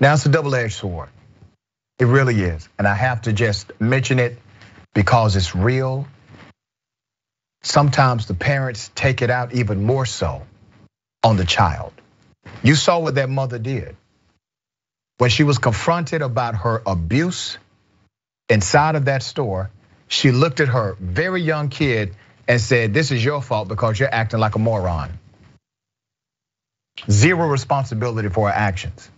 [0.00, 1.08] Now it's a double edged sword.
[1.98, 2.68] It really is.
[2.78, 4.38] And I have to just mention it
[4.94, 6.06] because it's real.
[7.62, 10.42] Sometimes the parents take it out even more so
[11.24, 11.94] on the child.
[12.64, 13.96] You saw what that mother did.
[15.18, 17.58] When she was confronted about her abuse
[18.50, 19.70] inside of that store,
[20.08, 22.14] she looked at her very young kid
[22.48, 25.18] and said, This is your fault because you're acting like a moron.
[27.10, 29.10] Zero responsibility for her actions.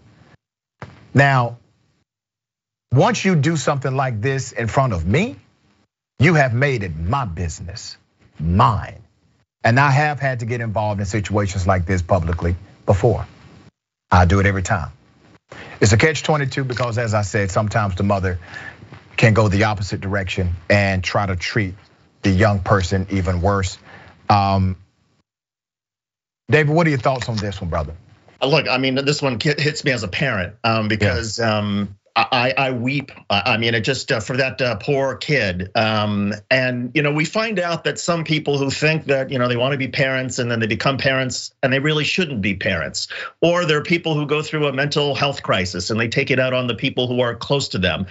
[1.15, 1.59] Now,
[2.93, 5.37] once you do something like this in front of me,
[6.21, 7.99] You have made it my business,
[8.41, 9.06] mine.
[9.67, 12.55] And I have had to get involved in situations like this publicly
[12.87, 13.27] before.
[14.13, 14.93] I do it every time.
[15.81, 18.39] It's a catch 22 because, as I said, sometimes the mother
[19.17, 21.75] can go the opposite direction and try to treat
[22.23, 23.77] the young person even worse.
[24.29, 24.77] Um,
[26.49, 27.95] David, what are your thoughts on this one, brother?
[28.41, 31.59] Look, I mean, this one hits me as a parent um, because yeah.
[31.59, 33.13] um, I, I, weep.
[33.29, 35.71] I mean, it just uh, for that uh, poor kid.
[35.75, 39.49] Um, and you know, we find out that some people who think that you know
[39.49, 42.55] they want to be parents and then they become parents and they really shouldn't be
[42.55, 43.09] parents,
[43.43, 46.41] or there are people who go through a mental health crisis and they take it
[46.41, 48.07] out on the people who are close to them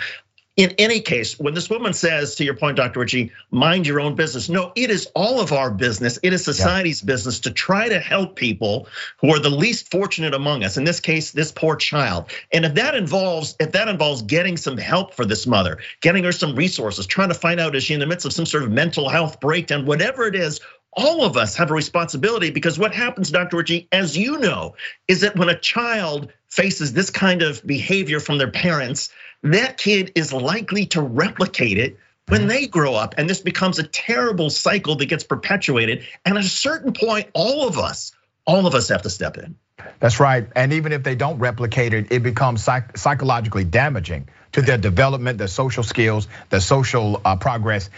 [0.57, 3.01] in any case, when this woman says, to your point, Dr.
[3.01, 4.47] Richey, mind your own business.
[4.47, 6.17] No, it is all of our business.
[6.23, 7.07] It is society's yeah.
[7.07, 8.87] business to try to help people
[9.17, 10.77] who are the least fortunate among us.
[10.77, 12.31] In this case, this poor child.
[12.53, 16.31] And if that involves, if that involves getting some help for this mother, getting her
[16.31, 18.71] some resources, trying to find out is she in the midst of some sort of
[18.71, 20.61] mental health breakdown, whatever it is,
[20.95, 23.57] all of us have a responsibility because what happens, Dr.
[23.57, 24.75] Richey, as you know,
[25.07, 29.09] is that when a child faces this kind of behavior from their parents,
[29.43, 33.15] that kid is likely to replicate it when they grow up.
[33.17, 36.05] And this becomes a terrible cycle that gets perpetuated.
[36.25, 38.11] And at a certain point, all of us,
[38.47, 39.55] all of us have to step in.
[39.99, 40.47] That's right.
[40.55, 45.37] And even if they don't replicate it, it becomes psych- psychologically damaging to their development,
[45.37, 47.89] their social skills, their social uh, progress,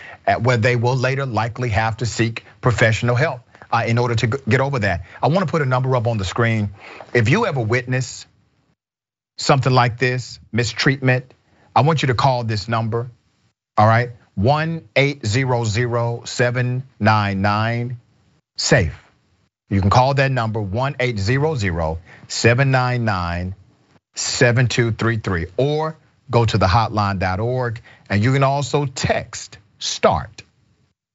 [0.42, 4.60] where they will later likely have to seek professional help uh, in order to get
[4.60, 5.06] over that.
[5.22, 6.72] I want to put a number up on the screen.
[7.14, 8.26] If you ever witness
[9.38, 11.34] something like this, mistreatment,
[11.76, 13.12] I want you to call this number,
[13.78, 14.12] all right?
[14.36, 18.00] 1 800 799
[18.58, 19.07] SAFE.
[19.70, 23.56] You can call that number 1 800 799
[24.16, 25.98] 7233 or
[26.30, 30.44] go to the hotline.org and you can also text START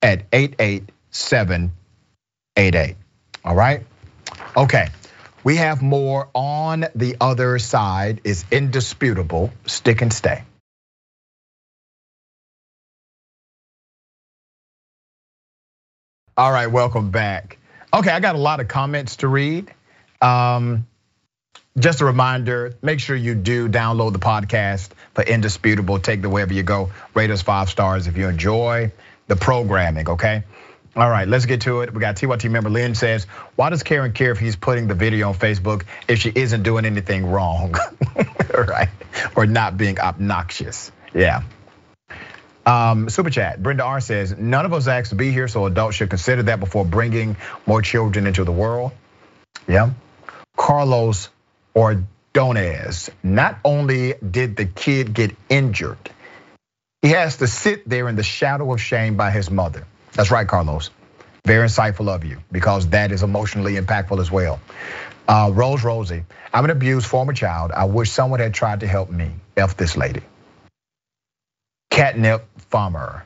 [0.00, 2.96] at 88788.
[3.44, 3.84] All right?
[4.56, 4.88] Okay.
[5.44, 9.52] We have more on the other side is indisputable.
[9.66, 10.44] Stick and stay.
[16.36, 17.58] All right, welcome back.
[17.94, 19.72] Okay, I got a lot of comments to read.
[20.20, 20.86] Um,
[21.78, 25.98] just a reminder, make sure you do download the podcast for Indisputable.
[25.98, 26.90] Take the wherever you go.
[27.14, 28.92] Rate us five stars if you enjoy
[29.26, 30.44] the programming, okay?
[30.94, 31.92] All right, let's get to it.
[31.92, 33.24] We got TYT member Lynn says,
[33.56, 36.84] why does Karen care if he's putting the video on Facebook if she isn't doing
[36.84, 37.74] anything wrong,
[38.54, 38.90] right?
[39.34, 41.42] Or not being obnoxious, yeah.
[42.64, 43.62] Um, super chat.
[43.62, 46.60] Brenda R says, none of us asked to be here, so adults should consider that
[46.60, 48.92] before bringing more children into the world.
[49.66, 49.90] Yeah.
[50.56, 51.28] Carlos
[51.74, 53.10] Ordonez.
[53.22, 56.10] Not only did the kid get injured,
[57.00, 59.86] he has to sit there in the shadow of shame by his mother.
[60.12, 60.90] That's right, Carlos.
[61.44, 64.60] Very insightful of you because that is emotionally impactful as well.
[65.26, 67.72] Uh, Rose Rosie, I'm an abused former child.
[67.72, 69.32] I wish someone had tried to help me.
[69.56, 70.22] F this lady
[71.92, 73.24] catnip farmer.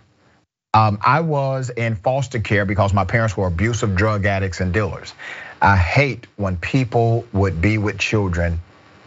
[0.75, 5.15] Um, I was in foster care because my parents were abusive drug addicts and dealers.
[5.63, 8.61] I hate when people would be with children.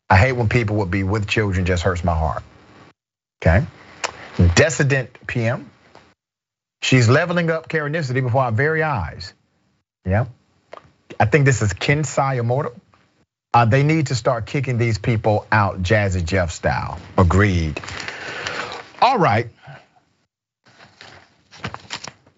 [0.10, 2.42] I hate when people would be with children, just hurts my heart.
[3.44, 3.66] Okay.
[4.56, 5.70] Dissident PM.
[6.82, 9.34] She's leveling up Karenicity before our very eyes.
[10.06, 10.26] Yeah.
[11.20, 12.74] I think this is Kensai Immortal.
[13.54, 16.98] Uh, they need to start kicking these people out Jazzy Jeff style.
[17.18, 17.82] Agreed.
[19.02, 19.50] All right.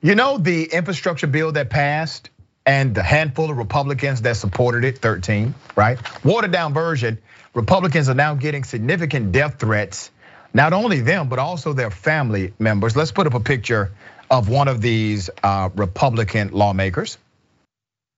[0.02, 2.30] You know the infrastructure bill that passed
[2.66, 5.98] and the handful of Republicans that supported it, 13, right?
[6.24, 7.18] Watered down version,
[7.54, 10.12] Republicans are now getting significant death threats,
[10.54, 12.96] not only them, but also their family members.
[12.96, 13.92] Let's put up a picture
[14.30, 17.18] of one of these uh, Republican lawmakers,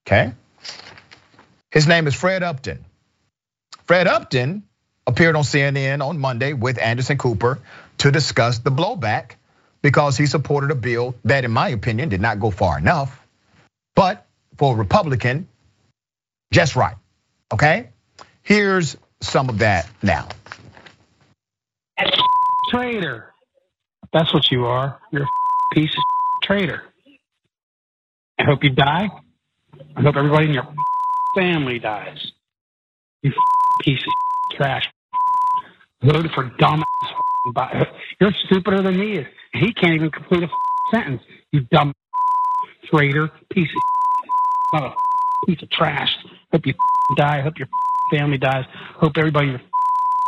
[0.05, 0.33] okay?
[1.71, 2.85] His name is Fred Upton.
[3.85, 4.63] Fred Upton
[5.05, 7.59] appeared on CNN on Monday with Anderson Cooper
[7.99, 9.35] to discuss the blowback
[9.81, 13.19] because he supported a bill that, in my opinion, did not go far enough,
[13.95, 14.25] but
[14.57, 15.47] for a Republican,
[16.51, 16.95] just right.
[17.51, 17.89] Okay?
[18.43, 20.27] Here's some of that now.
[22.69, 23.33] Traitor.
[24.11, 24.99] That's what you are.
[25.11, 26.03] You're a piece of
[26.43, 26.83] traitor.
[28.39, 29.09] I hope you die.
[29.95, 30.67] I hope everybody in your
[31.35, 32.31] family dies.
[33.21, 33.31] You
[33.81, 34.92] piece of trash.
[36.03, 36.83] Voted for dumb
[38.19, 39.25] you're stupider than he is.
[39.53, 40.49] He can't even complete a
[40.93, 41.21] sentence.
[41.51, 41.93] You dumb
[42.91, 43.69] traitor, piece
[44.73, 44.89] of a
[45.45, 46.15] piece of trash.
[46.51, 46.73] Hope you
[47.17, 47.41] die.
[47.41, 47.67] Hope your
[48.11, 48.65] family dies.
[48.95, 49.61] Hope everybody your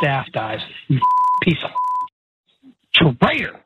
[0.01, 0.59] staff dies.
[0.87, 0.99] You
[1.41, 3.59] piece of traitor.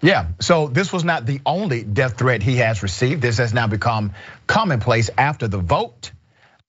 [0.00, 3.22] Yeah, so this was not the only death threat he has received.
[3.22, 4.12] This has now become
[4.48, 6.10] commonplace after the vote.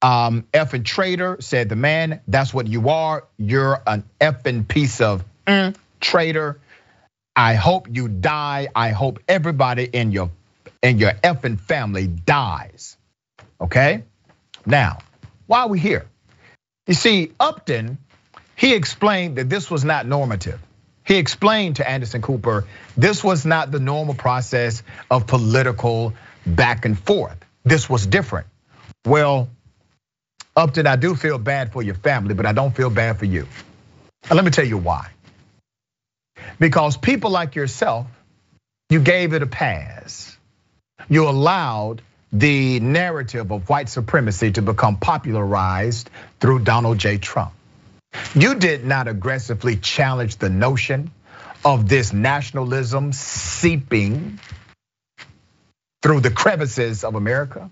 [0.04, 3.26] Um, effing traitor said the man, that's what you are.
[3.38, 6.60] You're an effing piece of mm, traitor.
[7.38, 8.68] I hope you die.
[8.76, 10.30] I hope everybody in your
[10.82, 12.98] in your effing family dies.
[13.62, 14.04] Okay?
[14.66, 15.00] Now,
[15.48, 16.06] why are we here?
[16.86, 17.98] You see, Upton,
[18.58, 20.60] he explained that this was not normative.
[21.06, 22.66] He explained to Anderson Cooper
[22.98, 26.14] this was not the normal process of political
[26.46, 27.38] back and forth.
[27.64, 28.48] This was different.
[29.06, 29.50] Well,
[30.56, 33.48] Upton, I do feel bad for your family, but I don't feel bad for you.
[34.30, 35.10] And let me tell you why.
[36.60, 38.08] Because people like yourself,
[38.90, 40.38] you gave it a pass.
[41.10, 42.02] You allowed
[42.32, 47.18] the narrative of white supremacy to become popularized through Donald J.
[47.18, 47.54] Trump.
[48.36, 51.12] You did not aggressively challenge the notion
[51.66, 54.40] of this nationalism seeping
[56.02, 57.70] through the crevices of America.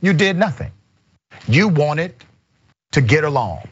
[0.00, 0.70] You did nothing.
[1.46, 2.14] You wanted
[2.92, 3.68] to get along.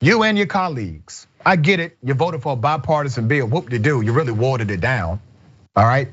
[0.00, 1.26] You and your colleagues.
[1.44, 1.96] I get it.
[2.02, 3.46] You voted for a bipartisan bill.
[3.46, 4.00] Whoop de do.
[4.00, 5.20] You really watered it down.
[5.76, 6.08] All right.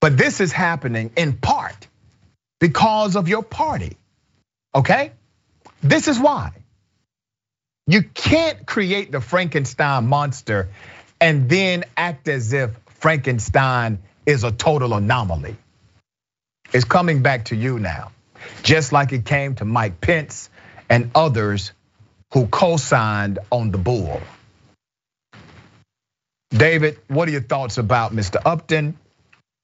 [0.00, 1.86] But this is happening in part
[2.60, 3.96] because of your party.
[4.74, 5.12] Okay?
[5.82, 6.52] This is why.
[7.86, 10.68] You can't create the Frankenstein monster
[11.20, 15.56] and then act as if Frankenstein is a total anomaly.
[16.76, 18.12] It's coming back to you now,
[18.62, 20.50] just like it came to Mike Pence
[20.90, 21.72] and others
[22.34, 24.20] who co signed on the bull.
[26.50, 28.42] David, what are your thoughts about Mr.
[28.44, 28.98] Upton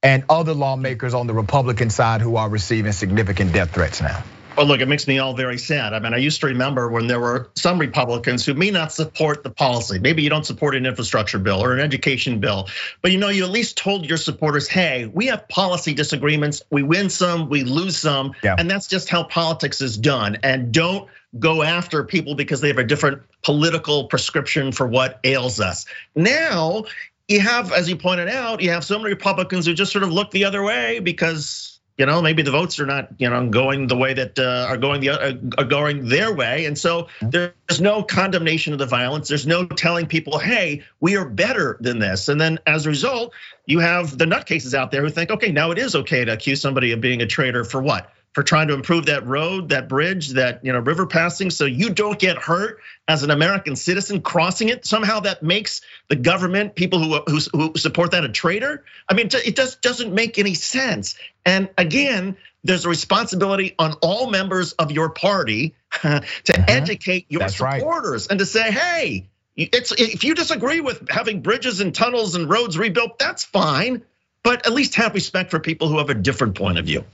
[0.02, 4.24] and other lawmakers on the Republican side who are receiving significant death threats now?
[4.56, 5.94] Well, look, it makes me all very sad.
[5.94, 9.42] I mean, I used to remember when there were some Republicans who may not support
[9.42, 9.98] the policy.
[9.98, 12.68] Maybe you don't support an infrastructure bill or an education bill,
[13.00, 16.62] but you know, you at least told your supporters, hey, we have policy disagreements.
[16.70, 18.34] We win some, we lose some.
[18.42, 18.56] Yeah.
[18.58, 20.36] And that's just how politics is done.
[20.42, 25.60] And don't go after people because they have a different political prescription for what ails
[25.60, 25.86] us.
[26.14, 26.84] Now,
[27.26, 30.12] you have, as you pointed out, you have so many Republicans who just sort of
[30.12, 33.86] look the other way because you know maybe the votes are not you know going
[33.86, 36.64] the way that uh, are going the uh, are going their way.
[36.64, 39.28] And so there's no condemnation of the violence.
[39.28, 42.28] There's no telling people hey we are better than this.
[42.28, 43.34] And then as a result
[43.66, 46.60] you have the nutcases out there who think okay now it is okay to accuse
[46.60, 50.30] somebody of being a traitor for what for trying to improve that road, that bridge,
[50.30, 54.68] that you know river passing, so you don't get hurt as an American citizen crossing
[54.68, 54.86] it.
[54.86, 58.84] Somehow that makes the government, people who who, who support that, a traitor.
[59.08, 61.14] I mean, it just doesn't make any sense.
[61.44, 66.64] And again, there's a responsibility on all members of your party to uh-huh.
[66.68, 68.30] educate your That's supporters right.
[68.30, 72.78] and to say, hey, it's if you disagree with having bridges and tunnels and roads
[72.78, 74.02] rebuilt, that's fine.
[74.42, 77.04] But at least have respect for people who have a different point of view.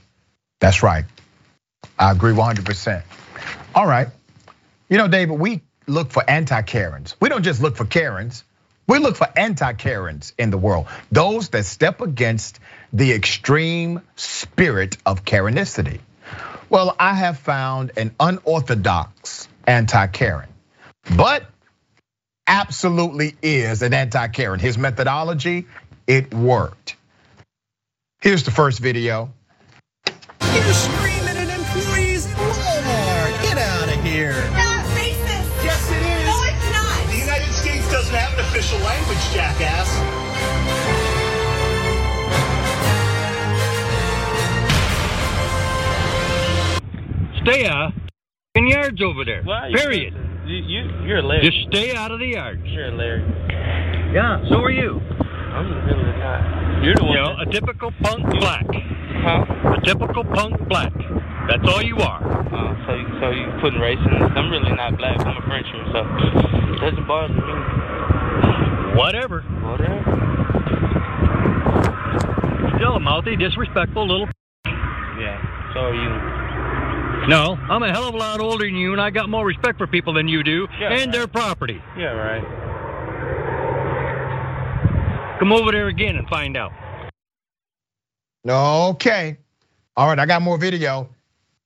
[0.59, 1.05] That's right.
[1.97, 3.03] I agree 100%.
[3.75, 4.07] All right.
[4.89, 7.15] You know, David, we look for anti Karens.
[7.19, 8.43] We don't just look for Karens,
[8.89, 12.59] we look for anti Karens in the world, those that step against
[12.91, 15.99] the extreme spirit of Karenicity.
[16.69, 20.49] Well, I have found an unorthodox anti Karen,
[21.15, 21.45] but
[22.47, 24.59] absolutely is an anti Karen.
[24.59, 25.67] His methodology,
[26.07, 26.95] it worked.
[28.21, 29.31] Here's the first video.
[30.55, 33.41] You're screaming at employees at Walmart.
[33.43, 34.33] Get out of here.
[34.51, 35.49] Not racist.
[35.63, 36.25] Yes, it is.
[36.25, 37.11] No, it's not.
[37.11, 39.89] The United States doesn't have an official language, jackass.
[47.43, 47.93] Stay out
[48.55, 49.43] in yards over there.
[49.43, 50.13] Why Period.
[50.45, 51.49] You, you, you're a Larry.
[51.49, 52.61] Just stay out of the yards.
[52.65, 53.23] You're Larry.
[54.13, 54.99] Yeah, so are you.
[55.53, 56.83] I'm really not.
[56.83, 57.13] You're the one.
[57.13, 58.65] You know, a typical punk black.
[59.21, 59.75] Huh?
[59.75, 60.93] A typical punk black.
[61.47, 62.21] That's all you are.
[62.23, 64.31] Uh, so, you, so you putting race in this?
[64.35, 65.19] I'm really not black.
[65.25, 66.05] I'm a Frenchman, so
[66.73, 68.97] it doesn't bother me.
[68.97, 69.41] Whatever.
[69.41, 70.03] Whatever.
[72.77, 74.27] Still a mouthy, disrespectful little.
[74.65, 75.73] Yeah.
[75.73, 77.27] So are you.
[77.27, 79.77] No, I'm a hell of a lot older than you, and I got more respect
[79.77, 81.11] for people than you do yeah, and right.
[81.11, 81.81] their property.
[81.97, 82.43] Yeah, right.
[85.39, 86.71] Come over there again and find out.
[88.45, 89.37] Okay.
[89.95, 91.09] All right, I got more video.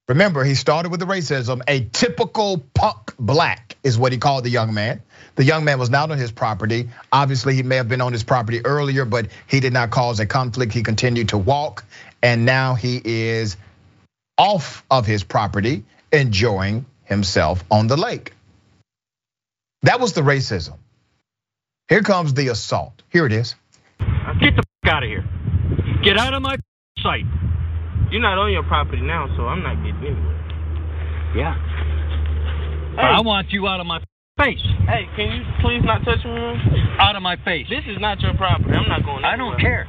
[0.08, 1.62] Remember, he started with the racism.
[1.68, 5.02] A typical punk black is what he called the young man.
[5.36, 6.90] The young man was not on his property.
[7.12, 10.26] Obviously, he may have been on his property earlier, but he did not cause a
[10.26, 10.74] conflict.
[10.74, 11.84] He continued to walk,
[12.22, 13.58] and now he is
[14.38, 18.34] off of his property, enjoying himself on the lake.
[19.84, 20.78] That was the racism.
[21.90, 23.02] Here comes the assault.
[23.10, 23.56] Here it is.
[24.84, 25.26] Get out of here.
[26.04, 26.58] Get out of my
[27.00, 27.26] sight.
[28.12, 31.34] You're not on your property now, so I'm not getting anywhere.
[31.36, 31.56] Yeah.
[32.96, 33.02] Hey.
[33.02, 34.00] I want you out of my
[34.38, 34.62] face.
[34.86, 36.96] Hey, can you please not touch me?
[37.00, 37.68] Out of my face.
[37.70, 38.72] This is not your property.
[38.72, 39.24] I'm not going.
[39.24, 39.34] Anywhere.
[39.34, 39.88] I don't care.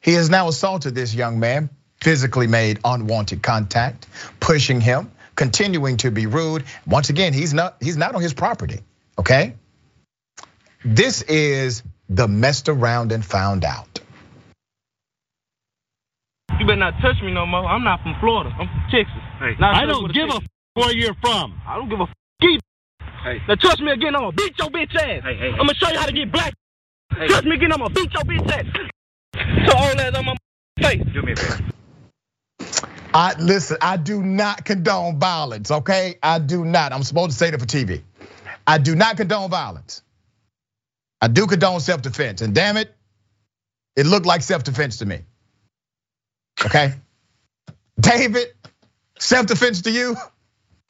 [0.00, 1.70] He has now assaulted this young man,
[2.00, 4.08] physically made unwanted contact,
[4.40, 6.64] pushing him, continuing to be rude.
[6.86, 8.80] Once again, he's not he's not on his property,
[9.18, 9.54] okay?
[10.84, 11.84] This is
[12.16, 14.00] the messed around and found out.
[16.60, 17.66] You better not touch me no more.
[17.66, 18.50] I'm not from Florida.
[18.58, 19.22] I'm from Texas.
[19.40, 20.42] Hey, Not I don't give a f-
[20.74, 21.60] where you're from.
[21.66, 22.60] I don't give a f- either.
[23.24, 23.38] Hey.
[23.48, 25.22] Now touch me again, I'm gonna beat your bitch ass.
[25.24, 25.50] Hey, hey, hey.
[25.52, 26.54] I'm gonna show you how to get black.
[27.16, 27.28] Hey.
[27.28, 28.66] Touch me again, I'm gonna beat your bitch ass.
[29.68, 30.36] So all that on my
[30.82, 31.02] face.
[31.14, 31.60] Do me a favor.
[33.14, 36.18] I listen, I do not condone violence, okay?
[36.22, 36.92] I do not.
[36.92, 38.02] I'm supposed to say that for TV.
[38.66, 40.02] I do not condone violence.
[41.22, 42.94] I do condone self-defense, and damn it,
[43.94, 45.20] it looked like self-defense to me.
[46.66, 46.94] Okay?
[48.00, 48.48] David,
[49.20, 50.16] self-defense to you?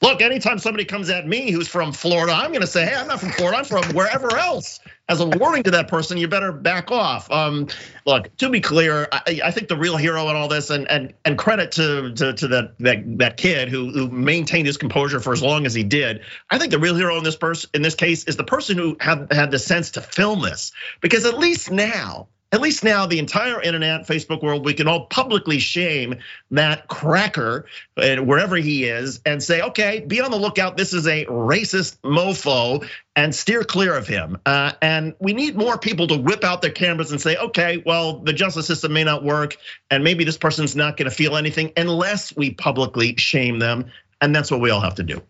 [0.01, 3.19] Look, anytime somebody comes at me who's from Florida, I'm gonna say, hey, I'm not
[3.19, 4.79] from Florida, I'm from wherever else.
[5.09, 7.29] As a warning to that person, you better back off.
[7.29, 7.67] Um,
[8.05, 11.13] look, to be clear, I, I think the real hero in all this, and and
[11.25, 15.33] and credit to to, to that, that that kid who who maintained his composure for
[15.33, 16.21] as long as he did.
[16.49, 18.95] I think the real hero in this person in this case is the person who
[18.99, 23.17] had had the sense to film this, because at least now at least now the
[23.17, 26.19] entire internet, Facebook world, we can all publicly shame
[26.51, 27.65] that cracker
[27.97, 30.77] and wherever he is and say, okay, be on the lookout.
[30.77, 34.37] This is a racist mofo and steer clear of him.
[34.45, 38.19] Uh, and we need more people to whip out their cameras and say, okay, well,
[38.19, 39.57] the justice system may not work,
[39.89, 43.91] and maybe this person's not gonna feel anything unless we publicly shame them.
[44.21, 45.23] And that's what we all have to do.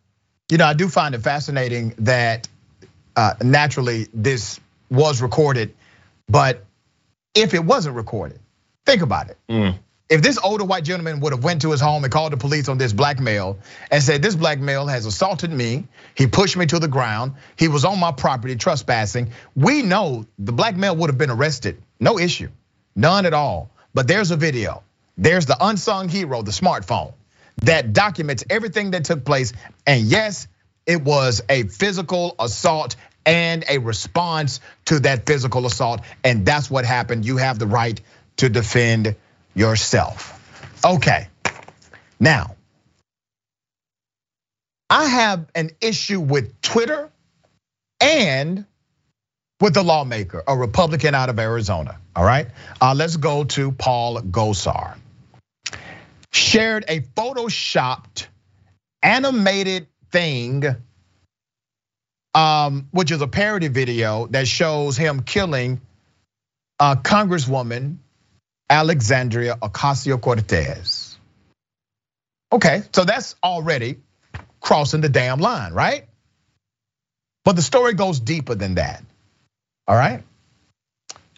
[0.51, 2.49] You know, I do find it fascinating that
[3.15, 4.59] uh, naturally this
[4.89, 5.74] was recorded,
[6.28, 6.65] but
[7.34, 8.39] if it wasn't recorded,
[8.86, 9.38] think about it.
[9.49, 9.77] Mm.
[10.09, 12.67] If this older white gentleman would have went to his home and called the police
[12.67, 13.57] on this black male
[13.89, 17.67] and said, this black male has assaulted me, he pushed me to the ground, he
[17.67, 22.19] was on my property trespassing, we know the black male would have been arrested, no
[22.19, 22.49] issue,
[22.95, 23.71] none at all.
[23.93, 24.84] But there's a video,
[25.17, 27.13] there's the unsung hero, the smartphone,
[27.63, 29.53] that documents everything that took place.
[29.88, 30.47] And yes,
[30.86, 32.95] it was a physical assault
[33.26, 36.01] and a response to that physical assault.
[36.24, 37.26] And that's what happened.
[37.26, 37.99] You have the right
[38.38, 39.15] to defend
[39.55, 40.39] yourself.
[40.86, 41.28] Okay,
[42.19, 42.55] now,
[44.89, 47.09] I have an issue with Twitter
[47.99, 48.65] and
[49.59, 51.97] with the lawmaker, a Republican out of Arizona.
[52.15, 52.47] All right,
[52.80, 54.95] uh, let's go to Paul Gosar.
[56.32, 58.28] Shared a photoshopped,
[59.01, 60.63] animated thing
[62.34, 65.81] um, which is a parody video that shows him killing
[66.79, 67.97] a Congresswoman
[68.69, 71.17] Alexandria Ocasio Cortez.
[72.51, 73.97] Okay, so that's already
[74.59, 76.05] crossing the damn line, right?
[77.45, 79.03] But the story goes deeper than that.
[79.88, 80.23] All right.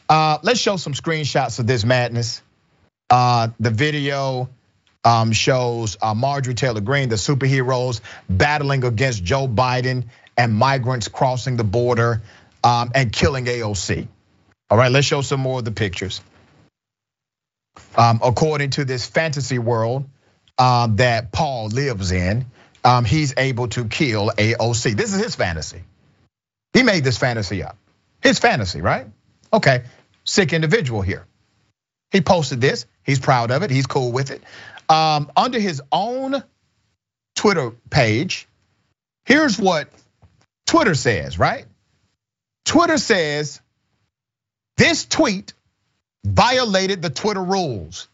[0.08, 2.42] Uh, let's show some screenshots of this madness.
[3.10, 4.50] Uh, the video
[5.04, 10.06] um, shows uh, Marjorie Taylor Greene, the superheroes, battling against Joe Biden
[10.38, 12.22] and migrants crossing the border
[12.64, 14.08] um, and killing AOC.
[14.70, 16.22] All right, let's show some more of the pictures.
[17.96, 20.10] Um, according to this fantasy world
[20.58, 22.46] um, that Paul lives in,
[23.06, 24.96] he's able to kill AOC.
[24.96, 25.84] This is his fantasy.
[26.74, 27.78] He made this fantasy up.
[28.22, 29.08] His fantasy, right?
[29.54, 29.84] Okay,
[30.24, 31.26] sick individual here.
[32.12, 32.86] He posted this.
[33.04, 33.70] He's proud of it.
[33.70, 34.42] He's cool with it.
[34.90, 36.44] Um, under his own
[37.36, 38.48] Twitter page,
[39.26, 39.90] here's what
[40.76, 41.66] Twitter says, right?
[42.66, 43.62] Twitter says
[44.76, 45.54] this tweet
[46.26, 48.10] violated the Twitter rules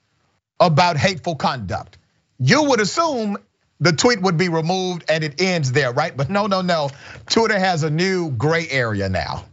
[0.59, 1.97] about hateful conduct.
[2.37, 3.39] You would assume
[3.79, 6.15] the tweet would be removed and it ends there, right?
[6.15, 6.91] But no, no, no.
[7.25, 9.45] Twitter has a new gray area now.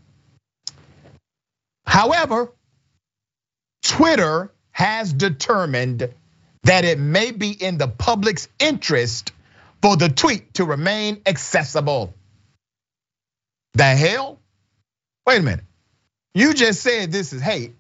[1.87, 2.53] However,
[3.83, 6.13] Twitter has determined
[6.65, 9.33] that it may be in the public's interest
[9.81, 12.13] for the tweet to remain accessible.
[13.79, 14.41] The hell?
[15.25, 15.65] Wait a minute.
[16.35, 17.77] You just said this is hate.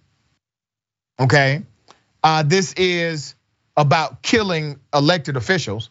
[1.18, 1.64] Okay.
[2.22, 3.34] Uh, this is
[3.76, 5.90] about killing elected officials.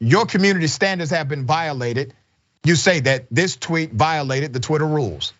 [0.00, 2.14] Your community standards have been violated.
[2.64, 5.34] You say that this tweet violated the Twitter rules.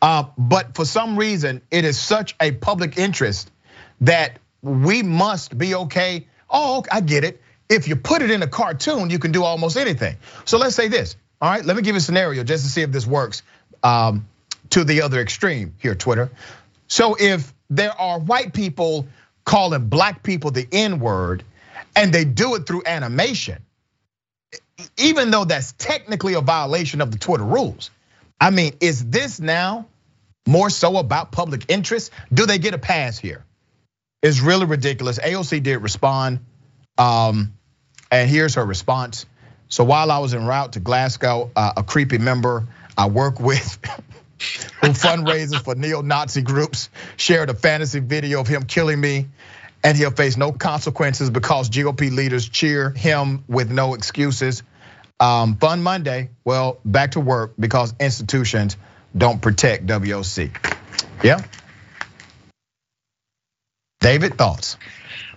[0.00, 3.50] Uh, but for some reason, it is such a public interest
[4.00, 6.26] that we must be okay.
[6.48, 7.42] Oh, I get it.
[7.68, 10.16] If you put it in a cartoon, you can do almost anything.
[10.46, 12.82] So let's say this All right, let me give you a scenario just to see
[12.82, 13.42] if this works
[13.82, 14.28] um,
[14.70, 16.30] to the other extreme here, Twitter.
[16.86, 19.08] So if there are white people
[19.44, 21.42] calling black people the N word
[21.96, 23.60] and they do it through animation,
[24.96, 27.90] even though that's technically a violation of the Twitter rules.
[28.40, 29.86] I mean, is this now
[30.46, 32.12] more so about public interest?
[32.32, 33.44] Do they get a pass here?
[34.22, 35.18] It's really ridiculous.
[35.18, 36.38] AOC did respond,
[36.98, 37.52] um,
[38.12, 39.26] and here's her response.
[39.72, 42.68] So while I was en route to Glasgow, uh, a creepy member
[42.98, 43.78] I work with
[44.82, 49.28] who fundraises for neo-Nazi groups shared a fantasy video of him killing me
[49.82, 54.62] and he'll face no consequences because GOP leaders cheer him with no excuses.
[55.18, 56.28] Um, fun Monday.
[56.44, 58.76] Well, back to work because institutions
[59.16, 60.50] don't protect WOC.
[61.24, 61.42] Yeah.
[64.00, 64.76] David, thoughts?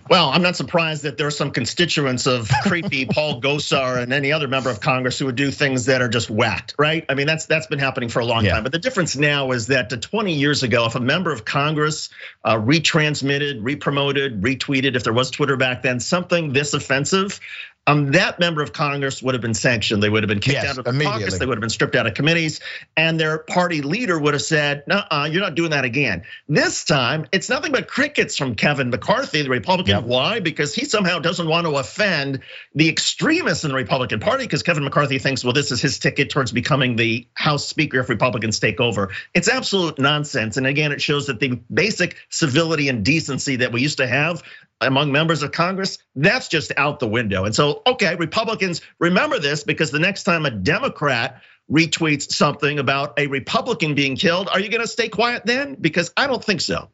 [0.08, 4.32] Well, I'm not surprised that there are some constituents of creepy Paul Gosar and any
[4.32, 7.04] other member of Congress who would do things that are just whacked, right?
[7.08, 8.52] I mean, that's that's been happening for a long yeah.
[8.52, 8.62] time.
[8.62, 12.08] But the difference now is that 20 years ago, if a member of Congress
[12.44, 17.40] uh, retransmitted, repromoted, retweeted, if there was Twitter back then, something this offensive,
[17.86, 20.02] um, that member of Congress would have been sanctioned.
[20.02, 21.38] They would have been kicked yes, out of the caucus.
[21.38, 22.60] They would have been stripped out of committees,
[22.96, 27.26] and their party leader would have said, "No, you're not doing that again." This time,
[27.32, 29.96] it's nothing but crickets from Kevin McCarthy, the Republican.
[29.96, 30.04] Yep.
[30.04, 30.40] Why?
[30.40, 32.40] Because he somehow doesn't want to offend
[32.74, 34.44] the extremists in the Republican Party.
[34.44, 38.08] Because Kevin McCarthy thinks, well, this is his ticket towards becoming the House Speaker if
[38.08, 39.10] Republicans take over.
[39.34, 40.56] It's absolute nonsense.
[40.56, 44.42] And again, it shows that the basic civility and decency that we used to have
[44.80, 47.44] among members of Congress, that's just out the window.
[47.44, 53.18] And so, okay, Republicans remember this because the next time a Democrat retweets something about
[53.18, 55.74] a Republican being killed, are you gonna stay quiet then?
[55.74, 56.90] Because I don't think so.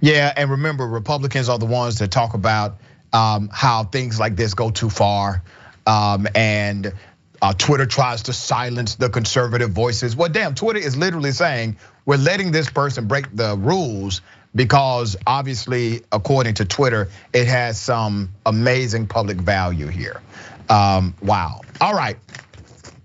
[0.00, 2.78] Yeah, and remember, Republicans are the ones that talk about
[3.12, 5.42] um, how things like this go too far.
[5.86, 6.92] Um, and
[7.40, 10.14] uh, Twitter tries to silence the conservative voices.
[10.16, 14.22] Well, damn, Twitter is literally saying we're letting this person break the rules
[14.54, 20.20] because obviously, according to Twitter, it has some amazing public value here.
[20.68, 21.60] Um, wow.
[21.80, 22.16] All right.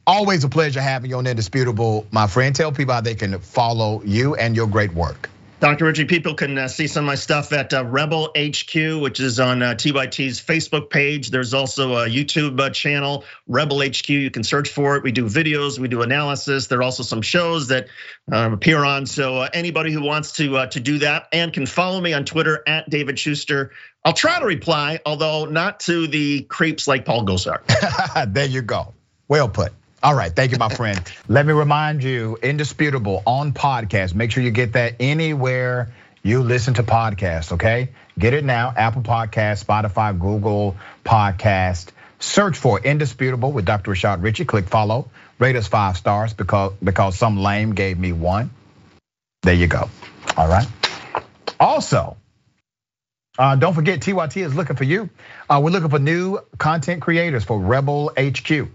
[0.05, 2.55] Always a pleasure having you on Indisputable, my friend.
[2.55, 5.29] Tell people how they can follow you and your great work.
[5.59, 5.85] Dr.
[5.85, 9.39] Richey, people can uh, see some of my stuff at uh, Rebel HQ, which is
[9.39, 11.31] on uh, TYT's Facebook page.
[11.31, 14.07] There's also a YouTube channel, Rebel HQ.
[14.07, 15.03] You can search for it.
[15.03, 16.67] We do videos, we do analysis.
[16.67, 17.87] There are also some shows that
[18.31, 19.07] um, appear on.
[19.07, 22.87] So anybody who wants to to do that and can follow me on Twitter at
[22.87, 23.71] David Shuster.
[24.05, 27.61] I'll try to reply, although not to the creeps like Paul Gosar.
[28.33, 28.93] there you go.
[29.27, 29.73] Well put.
[30.03, 31.01] All right, thank you, my friend.
[31.27, 34.13] Let me remind you, indisputable on podcast.
[34.13, 35.91] Make sure you get that anywhere
[36.23, 37.89] you listen to podcasts, okay?
[38.19, 40.75] Get it now, Apple Podcast, Spotify, Google
[41.05, 41.87] Podcast.
[42.19, 43.91] Search for Indisputable with Dr.
[43.91, 44.45] Rashad Richey.
[44.45, 45.09] Click follow.
[45.39, 48.49] Rate us five stars because because some lame gave me one.
[49.43, 49.89] There you go.
[50.35, 50.67] All right.
[51.59, 52.17] Also,
[53.37, 55.09] uh, don't forget TYT is looking for you.
[55.47, 58.67] Uh, we're looking for new content creators for Rebel HQ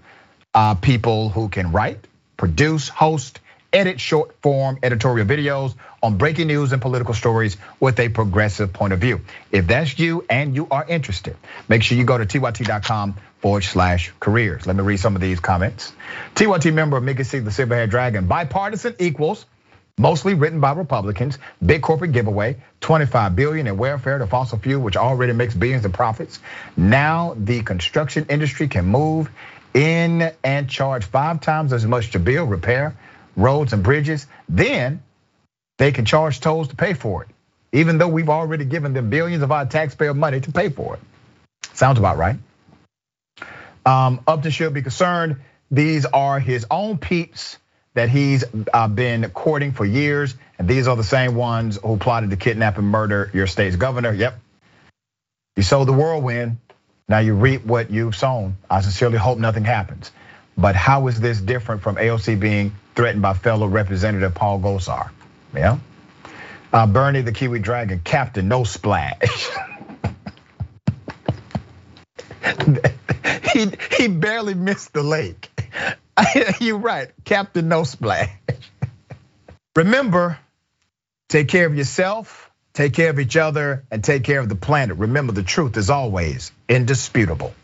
[0.54, 3.40] Uh, people who can write, produce, host,
[3.72, 8.92] edit short form editorial videos on breaking news and political stories with a progressive point
[8.92, 9.20] of view.
[9.50, 11.36] If that's you and you are interested,
[11.68, 14.66] make sure you go to tyt.com forward slash careers.
[14.66, 15.92] Let me read some of these comments.
[16.34, 19.46] TYT member Mickey C, the Silverhead Dragon, bipartisan equals
[19.98, 24.96] mostly written by Republicans, big corporate giveaway, 25 billion in welfare to fossil fuel, which
[24.96, 26.40] already makes billions in profits.
[26.76, 29.30] Now the construction industry can move
[29.74, 32.96] in and charge five times as much to build, repair
[33.36, 35.02] roads and bridges, then
[35.78, 37.28] they can charge tolls to pay for it,
[37.72, 41.00] even though we've already given them billions of our taxpayer money to pay for it.
[41.74, 42.36] Sounds about right.
[43.84, 45.36] Um, Upton should be concerned.
[45.70, 47.58] These are his own peeps
[47.94, 52.36] that he's been courting for years, and these are the same ones who plotted to
[52.36, 54.12] kidnap and murder your state's governor.
[54.12, 54.38] Yep.
[55.56, 56.58] You sold the whirlwind.
[57.08, 58.56] Now you reap what you've sown.
[58.70, 60.12] I sincerely hope nothing happens.
[60.56, 65.10] But how is this different from AOC being threatened by fellow Representative Paul Gosar?
[65.54, 65.78] Yeah.
[66.72, 69.50] Uh, Bernie the Kiwi Dragon, Captain No Splash.
[73.52, 75.50] he he barely missed the lake.
[76.60, 78.30] You're right, Captain No Splash.
[79.76, 80.38] Remember,
[81.28, 84.96] take care of yourself take care of each other, and take care of the planet.
[84.98, 87.54] Remember, the truth is always indisputable.